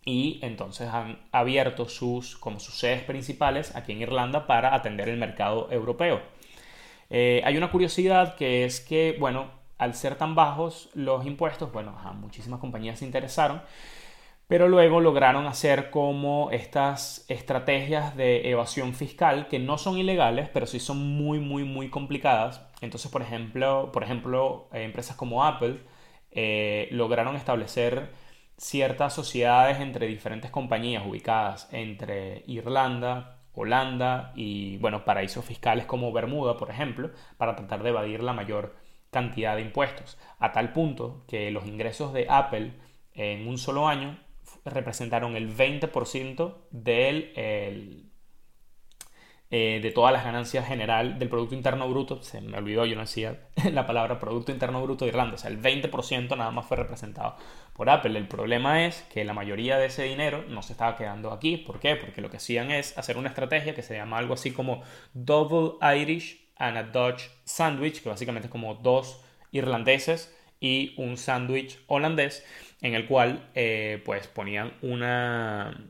y 0.05 0.38
entonces 0.43 0.88
han 0.88 1.19
abierto 1.33 1.88
sus, 1.88 2.37
como 2.37 2.61
sus 2.61 2.79
sedes 2.79 3.03
principales 3.03 3.75
aquí 3.75 3.93
en 3.93 4.03
Irlanda 4.03 4.47
para 4.47 4.75
atender 4.75 5.09
el 5.09 5.17
mercado 5.17 5.69
europeo. 5.71 6.21
Eh, 7.11 7.43
hay 7.45 7.57
una 7.57 7.71
curiosidad 7.71 8.35
que 8.37 8.64
es 8.64 8.81
que, 8.81 9.17
bueno, 9.19 9.51
al 9.79 9.95
ser 9.95 10.17
tan 10.17 10.35
bajos 10.35 10.90
los 10.95 11.27
impuestos, 11.27 11.73
bueno, 11.73 11.97
muchísimas 12.21 12.61
compañías 12.61 12.99
se 12.99 13.05
interesaron, 13.05 13.62
pero 14.47 14.69
luego 14.69 15.01
lograron 15.01 15.47
hacer 15.47 15.90
como 15.90 16.51
estas 16.51 17.25
estrategias 17.29 18.14
de 18.17 18.51
evasión 18.51 18.95
fiscal 18.95 19.49
que 19.49 19.59
no 19.59 19.79
son 19.79 19.97
ilegales, 19.97 20.51
pero 20.53 20.67
sí 20.67 20.81
son 20.81 20.99
muy, 20.99 21.38
muy, 21.40 21.64
muy 21.64 21.88
complicadas. 21.88 22.61
Entonces, 22.83 23.11
por 23.11 23.23
ejemplo, 23.23 23.90
por 23.90 24.05
ejemplo 24.05 24.69
eh, 24.73 24.85
empresas 24.85 25.17
como 25.17 25.45
Apple 25.45 25.79
eh, 26.31 26.88
lograron 26.90 27.37
establecer 27.37 28.11
ciertas 28.57 29.12
sociedades 29.12 29.81
entre 29.81 30.07
diferentes 30.07 30.51
compañías 30.51 31.05
ubicadas 31.07 31.69
entre 31.73 32.45
Irlanda, 32.47 33.38
Holanda 33.53 34.33
y, 34.35 34.79
bueno, 34.79 35.05
paraísos 35.05 35.45
fiscales 35.45 35.87
como 35.87 36.12
Bermuda, 36.12 36.57
por 36.57 36.71
ejemplo, 36.71 37.11
para 37.37 37.57
tratar 37.57 37.83
de 37.83 37.90
evadir 37.90 38.23
la 38.23 38.33
mayor 38.33 38.77
cantidad 39.11 39.55
de 39.55 39.62
impuestos, 39.62 40.19
a 40.38 40.53
tal 40.53 40.73
punto 40.73 41.25
que 41.29 41.51
los 41.53 41.67
ingresos 41.67 42.12
de 42.12 42.27
Apple 42.29 42.73
en 43.12 43.47
un 43.47 43.59
solo 43.59 43.87
año 43.87 44.19
representaron 44.64 45.37
el 45.37 45.55
20% 45.55 46.57
del 46.71 48.11
eh, 49.57 49.79
de 49.81 49.93
todas 49.93 50.12
las 50.12 50.25
ganancias 50.25 50.67
general 50.67 51.17
del 51.17 51.29
Producto 51.29 51.55
Interno 51.55 51.88
Bruto, 51.88 52.21
se 52.25 52.40
me 52.40 52.59
olvidó, 52.59 52.87
yo 52.87 52.97
no 52.97 53.03
decía 53.03 53.38
la 53.73 53.87
palabra 53.87 54.19
Producto 54.19 54.51
Interno 54.51 54.83
Bruto 54.83 55.05
de 55.05 55.11
Irlanda, 55.11 55.37
o 55.37 55.38
sea, 55.38 55.49
el 55.49 55.62
20% 55.62 56.37
nada 56.37 56.51
más 56.51 56.67
fue 56.67 56.77
representado 56.77 57.37
por 57.73 57.88
Apple. 57.88 58.19
El 58.19 58.27
problema 58.27 58.85
es 58.85 59.03
que 59.12 59.25
la 59.25 59.33
mayoría 59.33 59.79
de 59.79 59.87
ese 59.87 60.03
dinero 60.03 60.45
no 60.49 60.61
se 60.62 60.73
estaba 60.73 60.97
quedando 60.97 61.31
aquí. 61.31 61.57
¿Por 61.57 61.79
qué? 61.79 61.95
Porque 61.95 62.21
lo 62.21 62.31
que 62.31 62.38
hacían 62.38 62.73
es 62.73 62.99
hacer 62.99 63.17
una 63.17 63.29
estrategia 63.29 63.77
que 63.77 63.83
se 63.83 63.95
llama 63.95 64.19
algo 64.19 64.35
así 64.35 64.51
como 64.51 64.83
Double 65.12 65.75
Irish 66.01 66.49
and 66.57 66.77
a 66.77 66.83
Dutch 66.83 67.23
Sandwich, 67.45 68.03
que 68.03 68.09
básicamente 68.09 68.49
es 68.49 68.51
como 68.51 68.75
dos 68.75 69.25
irlandeses 69.53 70.37
y 70.59 70.95
un 70.97 71.17
sándwich 71.17 71.79
holandés, 71.87 72.45
en 72.83 72.97
el 72.97 73.07
cual 73.07 73.49
eh, 73.55 74.03
pues 74.05 74.27
ponían 74.27 74.73
una... 74.83 75.81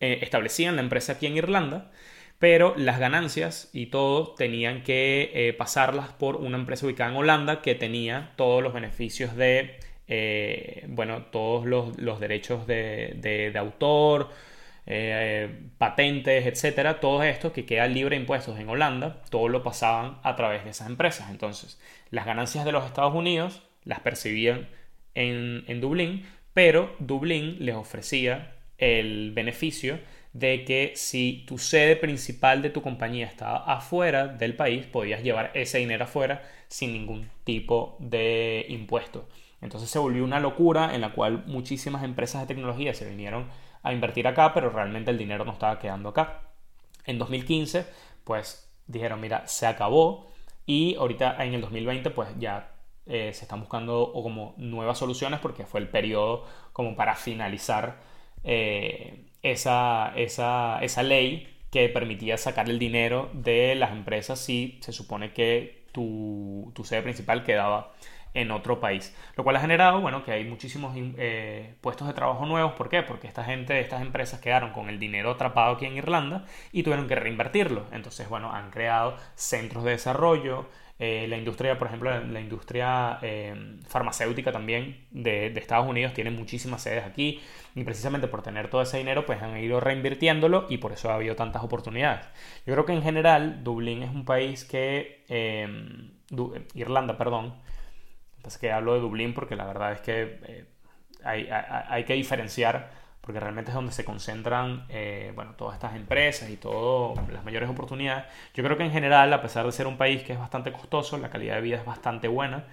Eh, 0.00 0.18
establecían 0.20 0.76
la 0.76 0.82
empresa 0.82 1.14
aquí 1.14 1.24
en 1.24 1.38
Irlanda 1.38 1.90
pero 2.38 2.74
las 2.76 2.98
ganancias 2.98 3.70
y 3.72 3.86
todo 3.86 4.34
tenían 4.34 4.82
que 4.82 5.30
eh, 5.34 5.52
pasarlas 5.54 6.10
por 6.10 6.36
una 6.36 6.58
empresa 6.58 6.86
ubicada 6.86 7.10
en 7.10 7.16
Holanda 7.16 7.62
que 7.62 7.74
tenía 7.74 8.32
todos 8.36 8.62
los 8.62 8.74
beneficios 8.74 9.36
de, 9.36 9.78
eh, 10.08 10.84
bueno, 10.88 11.22
todos 11.26 11.66
los, 11.66 12.20
derechos 12.20 12.66
de, 12.66 13.52
autor, 13.58 14.30
eh, 14.86 15.48
patentes, 15.78 16.46
etcétera, 16.46 17.00
todo 17.00 17.22
esto 17.22 17.52
que 17.52 17.64
queda 17.64 17.86
libre 17.88 18.16
de 18.16 18.20
impuestos 18.22 18.58
en 18.58 18.68
Holanda, 18.68 19.22
todo 19.30 19.48
lo 19.48 19.62
pasaban 19.62 20.18
a 20.22 20.36
través 20.36 20.64
de 20.64 20.70
esas 20.70 20.88
empresas. 20.88 21.30
Entonces, 21.30 21.80
las 22.10 22.26
ganancias 22.26 22.64
de 22.64 22.72
los 22.72 22.84
Estados 22.84 23.14
Unidos 23.14 23.62
las 23.84 24.00
percibían 24.00 24.68
en, 25.14 25.64
en 25.68 25.80
Dublín, 25.80 26.26
pero 26.52 26.94
Dublín 26.98 27.56
les 27.60 27.74
ofrecía 27.74 28.52
el 28.78 29.32
beneficio 29.32 29.98
de 30.38 30.64
que 30.64 30.92
si 30.96 31.44
tu 31.46 31.56
sede 31.56 31.96
principal 31.96 32.60
de 32.60 32.68
tu 32.68 32.82
compañía 32.82 33.26
estaba 33.26 33.58
afuera 33.64 34.28
del 34.28 34.54
país, 34.54 34.84
podías 34.84 35.22
llevar 35.22 35.50
ese 35.54 35.78
dinero 35.78 36.04
afuera 36.04 36.42
sin 36.68 36.92
ningún 36.92 37.30
tipo 37.44 37.96
de 38.00 38.66
impuesto. 38.68 39.28
Entonces 39.62 39.88
se 39.88 39.98
volvió 39.98 40.24
una 40.24 40.38
locura 40.38 40.94
en 40.94 41.00
la 41.00 41.12
cual 41.12 41.44
muchísimas 41.46 42.04
empresas 42.04 42.42
de 42.42 42.48
tecnología 42.48 42.92
se 42.92 43.08
vinieron 43.08 43.48
a 43.82 43.94
invertir 43.94 44.26
acá, 44.26 44.52
pero 44.52 44.68
realmente 44.68 45.10
el 45.10 45.16
dinero 45.16 45.44
no 45.46 45.52
estaba 45.52 45.78
quedando 45.78 46.10
acá. 46.10 46.42
En 47.06 47.18
2015, 47.18 47.86
pues 48.24 48.70
dijeron, 48.86 49.20
mira, 49.20 49.46
se 49.46 49.66
acabó 49.66 50.30
y 50.66 50.96
ahorita 50.96 51.42
en 51.44 51.54
el 51.54 51.62
2020, 51.62 52.10
pues 52.10 52.28
ya 52.38 52.72
eh, 53.06 53.32
se 53.32 53.44
están 53.44 53.60
buscando 53.60 54.12
como 54.12 54.54
nuevas 54.58 54.98
soluciones 54.98 55.40
porque 55.40 55.64
fue 55.64 55.80
el 55.80 55.88
periodo 55.88 56.44
como 56.74 56.94
para 56.94 57.14
finalizar 57.14 57.96
eh, 58.44 59.25
esa, 59.42 60.12
esa, 60.16 60.78
esa 60.82 61.02
ley 61.02 61.48
que 61.70 61.88
permitía 61.88 62.38
sacar 62.38 62.70
el 62.70 62.78
dinero 62.78 63.30
de 63.34 63.74
las 63.74 63.92
empresas 63.92 64.38
si 64.38 64.78
se 64.80 64.92
supone 64.92 65.32
que 65.32 65.84
tu, 65.92 66.72
tu 66.74 66.84
sede 66.84 67.02
principal 67.02 67.44
quedaba 67.44 67.92
en 68.36 68.50
otro 68.50 68.78
país. 68.78 69.16
Lo 69.34 69.42
cual 69.42 69.56
ha 69.56 69.60
generado, 69.60 70.00
bueno, 70.00 70.22
que 70.22 70.30
hay 70.30 70.44
muchísimos 70.44 70.94
eh, 70.96 71.74
puestos 71.80 72.06
de 72.06 72.12
trabajo 72.14 72.44
nuevos. 72.44 72.74
¿Por 72.74 72.90
qué? 72.90 73.02
Porque 73.02 73.26
esta 73.26 73.42
gente, 73.42 73.80
estas 73.80 74.02
empresas 74.02 74.40
quedaron 74.40 74.70
con 74.72 74.90
el 74.90 74.98
dinero 74.98 75.30
atrapado 75.30 75.74
aquí 75.74 75.86
en 75.86 75.96
Irlanda 75.96 76.44
y 76.70 76.82
tuvieron 76.82 77.08
que 77.08 77.14
reinvertirlo. 77.14 77.86
Entonces, 77.92 78.28
bueno, 78.28 78.52
han 78.52 78.70
creado 78.70 79.16
centros 79.34 79.84
de 79.84 79.92
desarrollo, 79.92 80.68
eh, 80.98 81.26
la 81.28 81.36
industria, 81.36 81.78
por 81.78 81.88
ejemplo, 81.88 82.10
la 82.20 82.40
industria 82.40 83.18
eh, 83.22 83.78
farmacéutica 83.86 84.52
también 84.52 85.06
de, 85.10 85.46
Estados 85.48 85.86
Unidos 85.88 86.14
tiene 86.14 86.30
muchísimas 86.30 86.82
sedes 86.82 87.04
aquí 87.04 87.40
y 87.74 87.84
precisamente 87.84 88.28
por 88.28 88.42
tener 88.42 88.68
todo 88.70 88.80
ese 88.82 88.96
dinero 88.98 89.26
pues 89.26 89.42
han 89.42 89.58
ido 89.58 89.80
reinvirtiéndolo 89.80 90.66
y 90.70 90.78
por 90.78 90.92
eso 90.92 91.10
ha 91.10 91.16
habido 91.16 91.36
tantas 91.36 91.62
oportunidades. 91.62 92.26
Yo 92.66 92.72
creo 92.74 92.86
que 92.86 92.92
en 92.92 93.02
general 93.02 93.62
Dublín 93.64 94.02
es 94.02 94.10
un 94.10 94.24
país 94.24 94.64
que... 94.64 95.24
Irlanda, 96.74 97.16
perdón. 97.16 97.54
Entonces 98.46 98.60
que 98.60 98.70
hablo 98.70 98.94
de 98.94 99.00
Dublín 99.00 99.34
porque 99.34 99.56
la 99.56 99.64
verdad 99.64 99.90
es 99.90 100.00
que 100.02 100.66
hay, 101.24 101.48
hay 101.50 102.04
que 102.04 102.14
diferenciar 102.14 102.90
porque 103.20 103.40
realmente 103.40 103.72
es 103.72 103.74
donde 103.74 103.90
se 103.90 104.04
concentran 104.04 104.86
eh, 104.88 105.34
todas 105.58 105.74
estas 105.74 105.96
empresas 105.96 106.48
y 106.48 106.56
todas 106.56 107.28
las 107.28 107.44
mayores 107.44 107.68
oportunidades. 107.68 108.24
Yo 108.54 108.62
creo 108.62 108.76
que 108.76 108.84
en 108.84 108.92
general, 108.92 109.32
a 109.32 109.42
pesar 109.42 109.66
de 109.66 109.72
ser 109.72 109.88
un 109.88 109.96
país 109.96 110.22
que 110.22 110.34
es 110.34 110.38
bastante 110.38 110.70
costoso, 110.70 111.18
la 111.18 111.28
calidad 111.28 111.56
de 111.56 111.60
vida 111.60 111.78
es 111.78 111.84
bastante 111.84 112.28
buena 112.28 112.66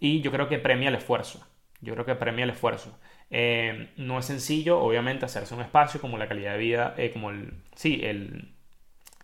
y 0.00 0.20
yo 0.20 0.32
creo 0.32 0.48
que 0.48 0.58
premia 0.58 0.88
el 0.88 0.96
esfuerzo. 0.96 1.46
Yo 1.80 1.92
creo 1.94 2.04
que 2.04 2.16
premia 2.16 2.42
el 2.42 2.50
esfuerzo. 2.50 2.98
Eh, 3.30 3.92
no 3.96 4.18
es 4.18 4.24
sencillo, 4.24 4.80
obviamente, 4.80 5.24
hacerse 5.24 5.54
un 5.54 5.60
espacio 5.60 6.00
como 6.00 6.18
la 6.18 6.26
calidad 6.26 6.54
de 6.54 6.58
vida, 6.58 6.94
eh, 6.96 7.12
como 7.12 7.30
el... 7.30 7.62
Sí, 7.76 8.00
el, 8.02 8.56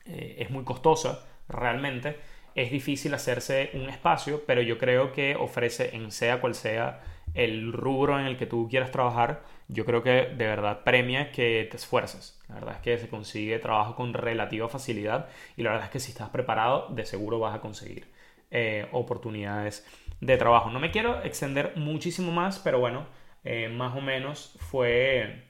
es 0.05 0.49
muy 0.51 0.63
costosa 0.63 1.27
realmente. 1.49 2.21
Es 2.59 2.73
difícil 2.73 3.15
hacerse 3.15 3.71
un 3.75 3.89
espacio, 3.89 4.43
pero 4.45 4.61
yo 4.63 4.79
creo 4.79 5.13
que 5.13 5.37
ofrece, 5.37 5.95
en 5.95 6.11
sea 6.11 6.41
cual 6.41 6.57
sea 6.57 7.01
el 7.35 7.73
rubro 7.73 8.19
en 8.19 8.27
el 8.27 8.37
que 8.37 8.47
tú 8.47 8.67
quieras 8.69 8.91
trabajar, 8.91 9.45
yo 9.69 9.85
creo 9.85 10.03
que 10.03 10.11
de 10.11 10.45
verdad 10.45 10.83
premia 10.83 11.31
que 11.31 11.69
te 11.71 11.77
esfuerces. 11.77 12.43
La 12.49 12.57
verdad 12.57 12.75
es 12.75 12.81
que 12.81 12.99
se 12.99 13.09
consigue 13.09 13.61
trabajo 13.61 13.95
con 13.95 14.13
relativa 14.13 14.69
facilidad 14.69 15.29
y 15.57 15.63
la 15.63 15.71
verdad 15.71 15.85
es 15.85 15.93
que 15.93 16.01
si 16.01 16.11
estás 16.11 16.31
preparado, 16.31 16.89
de 16.89 17.05
seguro 17.05 17.39
vas 17.39 17.55
a 17.55 17.61
conseguir 17.61 18.09
eh, 18.51 18.89
oportunidades 18.91 19.87
de 20.21 20.37
trabajo. 20.37 20.69
No 20.71 20.81
me 20.81 20.91
quiero 20.91 21.23
extender 21.23 21.75
muchísimo 21.77 22.33
más, 22.33 22.59
pero 22.59 22.81
bueno, 22.81 23.07
eh, 23.45 23.69
más 23.69 23.97
o 23.97 24.01
menos 24.01 24.59
fue 24.59 25.45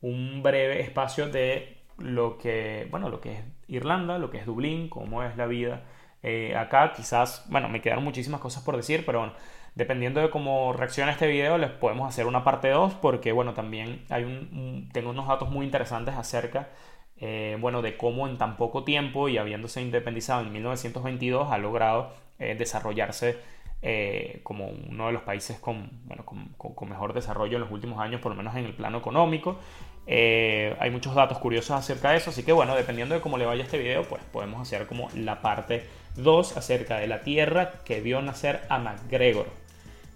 un 0.00 0.40
breve 0.44 0.82
espacio 0.82 1.28
de 1.28 1.78
lo 1.98 2.38
que, 2.38 2.86
bueno, 2.92 3.08
lo 3.08 3.20
que 3.20 3.32
es 3.32 3.40
Irlanda, 3.66 4.18
lo 4.18 4.30
que 4.30 4.38
es 4.38 4.46
Dublín, 4.46 4.88
cómo 4.88 5.24
es 5.24 5.36
la 5.36 5.46
vida 5.46 5.82
eh, 6.24 6.56
acá. 6.56 6.92
Quizás, 6.92 7.44
bueno, 7.48 7.68
me 7.68 7.80
quedaron 7.80 8.02
muchísimas 8.02 8.40
cosas 8.40 8.64
por 8.64 8.76
decir, 8.76 9.04
pero 9.06 9.20
bueno, 9.20 9.34
Dependiendo 9.74 10.20
de 10.20 10.30
cómo 10.30 10.72
reaccione 10.72 11.10
este 11.10 11.26
video, 11.26 11.58
les 11.58 11.70
podemos 11.70 12.08
hacer 12.08 12.26
una 12.26 12.44
parte 12.44 12.68
2 12.68 12.94
porque, 12.94 13.32
bueno, 13.32 13.54
también 13.54 14.04
hay 14.08 14.22
un, 14.22 14.88
tengo 14.92 15.10
unos 15.10 15.26
datos 15.26 15.50
muy 15.50 15.66
interesantes 15.66 16.14
acerca, 16.14 16.68
eh, 17.16 17.56
bueno, 17.60 17.82
de 17.82 17.96
cómo 17.96 18.28
en 18.28 18.38
tan 18.38 18.56
poco 18.56 18.84
tiempo 18.84 19.28
y 19.28 19.36
habiéndose 19.36 19.82
independizado 19.82 20.42
en 20.42 20.52
1922 20.52 21.50
ha 21.50 21.58
logrado 21.58 22.12
eh, 22.38 22.54
desarrollarse 22.56 23.36
eh, 23.82 24.40
como 24.44 24.68
uno 24.68 25.08
de 25.08 25.12
los 25.12 25.22
países 25.22 25.58
con, 25.58 25.90
bueno, 26.04 26.24
con, 26.24 26.88
mejor 26.88 27.12
desarrollo 27.12 27.56
en 27.56 27.62
los 27.62 27.72
últimos 27.72 27.98
años, 27.98 28.20
por 28.20 28.30
lo 28.30 28.36
menos 28.36 28.54
en 28.54 28.66
el 28.66 28.74
plano 28.74 28.98
económico. 28.98 29.58
hay 30.06 30.90
muchos 30.92 31.16
datos 31.16 31.38
curiosos 31.38 31.72
acerca 31.72 32.12
de 32.12 32.18
eso, 32.18 32.30
así 32.30 32.44
que 32.44 32.52
bueno, 32.52 32.76
dependiendo 32.76 33.16
de 33.16 33.20
cómo 33.20 33.38
le 33.38 33.46
vaya 33.46 33.64
este 33.64 33.78
video, 33.78 34.04
pues 34.04 34.22
podemos 34.32 34.60
hacer 34.60 34.86
como 34.86 35.08
la 35.16 35.42
parte 35.42 35.82
2 36.16 36.56
acerca 36.56 36.98
de 36.98 37.06
la 37.06 37.20
tierra 37.20 37.72
que 37.84 38.00
vio 38.00 38.22
nacer 38.22 38.62
a 38.68 38.78
MacGregor 38.78 39.46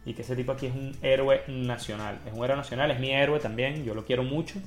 y 0.04 0.14
que 0.14 0.22
ese 0.22 0.36
tipo 0.36 0.52
aquí 0.52 0.66
es 0.66 0.74
un 0.74 0.96
héroe 1.02 1.42
nacional. 1.48 2.18
Es 2.26 2.32
un 2.32 2.44
héroe 2.44 2.56
nacional, 2.56 2.90
es 2.90 3.00
mi 3.00 3.10
héroe 3.10 3.40
también, 3.40 3.84
yo 3.84 3.94
lo 3.94 4.04
quiero 4.04 4.22
mucho, 4.22 4.60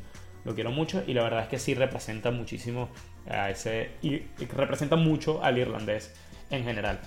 lo 0.46 0.54
quiero 0.54 0.72
mucho 0.72 1.04
y 1.08 1.14
la 1.14 1.24
verdad 1.24 1.44
es 1.44 1.48
que 1.50 1.60
sí 1.60 1.74
representa 1.74 2.32
muchísimo 2.32 2.90
a 3.30 3.50
ese 3.50 3.92
y 4.02 4.20
representa 4.56 4.96
mucho 4.96 5.44
al 5.44 5.58
irlandés 5.58 6.14
en 6.50 6.64
general. 6.64 7.00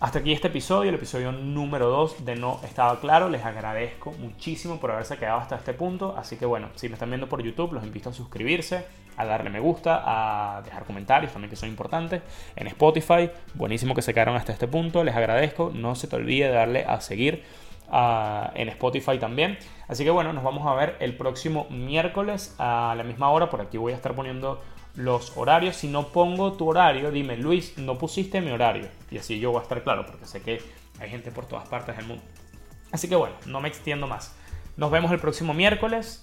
Hasta 0.00 0.18
aquí 0.18 0.32
este 0.32 0.48
episodio, 0.48 0.90
el 0.90 0.96
episodio 0.96 1.32
número 1.32 1.88
2 1.88 2.24
de 2.24 2.34
No 2.34 2.60
Estaba 2.64 3.00
Claro. 3.00 3.28
Les 3.28 3.44
agradezco 3.44 4.12
muchísimo 4.12 4.78
por 4.78 4.90
haberse 4.90 5.16
quedado 5.16 5.38
hasta 5.38 5.56
este 5.56 5.72
punto. 5.72 6.14
Así 6.18 6.36
que 6.36 6.44
bueno, 6.44 6.68
si 6.74 6.88
me 6.88 6.94
están 6.94 7.08
viendo 7.08 7.28
por 7.28 7.42
YouTube, 7.42 7.72
los 7.72 7.84
invito 7.84 8.10
a 8.10 8.12
suscribirse, 8.12 8.84
a 9.16 9.24
darle 9.24 9.48
me 9.50 9.60
gusta, 9.60 10.02
a 10.04 10.62
dejar 10.62 10.84
comentarios 10.84 11.32
también 11.32 11.48
que 11.48 11.56
son 11.56 11.68
importantes. 11.68 12.22
En 12.56 12.66
Spotify, 12.66 13.30
buenísimo 13.54 13.94
que 13.94 14.02
se 14.02 14.12
quedaron 14.12 14.36
hasta 14.36 14.52
este 14.52 14.66
punto. 14.68 15.04
Les 15.04 15.14
agradezco. 15.14 15.70
No 15.72 15.94
se 15.94 16.06
te 16.06 16.16
olvide 16.16 16.48
de 16.48 16.54
darle 16.54 16.84
a 16.84 17.00
seguir 17.00 17.44
en 17.92 18.68
Spotify 18.70 19.18
también. 19.18 19.56
Así 19.86 20.04
que 20.04 20.10
bueno, 20.10 20.32
nos 20.32 20.42
vamos 20.42 20.66
a 20.66 20.74
ver 20.74 20.96
el 20.98 21.16
próximo 21.16 21.66
miércoles 21.70 22.56
a 22.58 22.94
la 22.96 23.04
misma 23.04 23.30
hora. 23.30 23.48
Por 23.48 23.60
aquí 23.60 23.78
voy 23.78 23.92
a 23.92 23.96
estar 23.96 24.14
poniendo 24.14 24.60
los 24.96 25.36
horarios. 25.36 25.76
Si 25.76 25.88
no 25.88 26.08
pongo 26.08 26.52
tu 26.52 26.68
horario, 26.68 27.10
dime, 27.10 27.36
Luis, 27.36 27.76
no 27.78 27.98
pusiste 27.98 28.40
mi 28.40 28.50
horario. 28.50 28.88
Y 29.10 29.18
así 29.18 29.38
yo 29.38 29.50
voy 29.50 29.60
a 29.60 29.62
estar 29.62 29.82
claro, 29.82 30.06
porque 30.06 30.26
sé 30.26 30.42
que 30.42 30.62
hay 31.00 31.10
gente 31.10 31.30
por 31.30 31.46
todas 31.46 31.68
partes 31.68 31.96
del 31.96 32.06
mundo. 32.06 32.22
Así 32.92 33.08
que 33.08 33.16
bueno, 33.16 33.34
no 33.46 33.60
me 33.60 33.68
extiendo 33.68 34.06
más. 34.06 34.34
Nos 34.76 34.90
vemos 34.90 35.10
el 35.12 35.18
próximo 35.18 35.54
miércoles. 35.54 36.22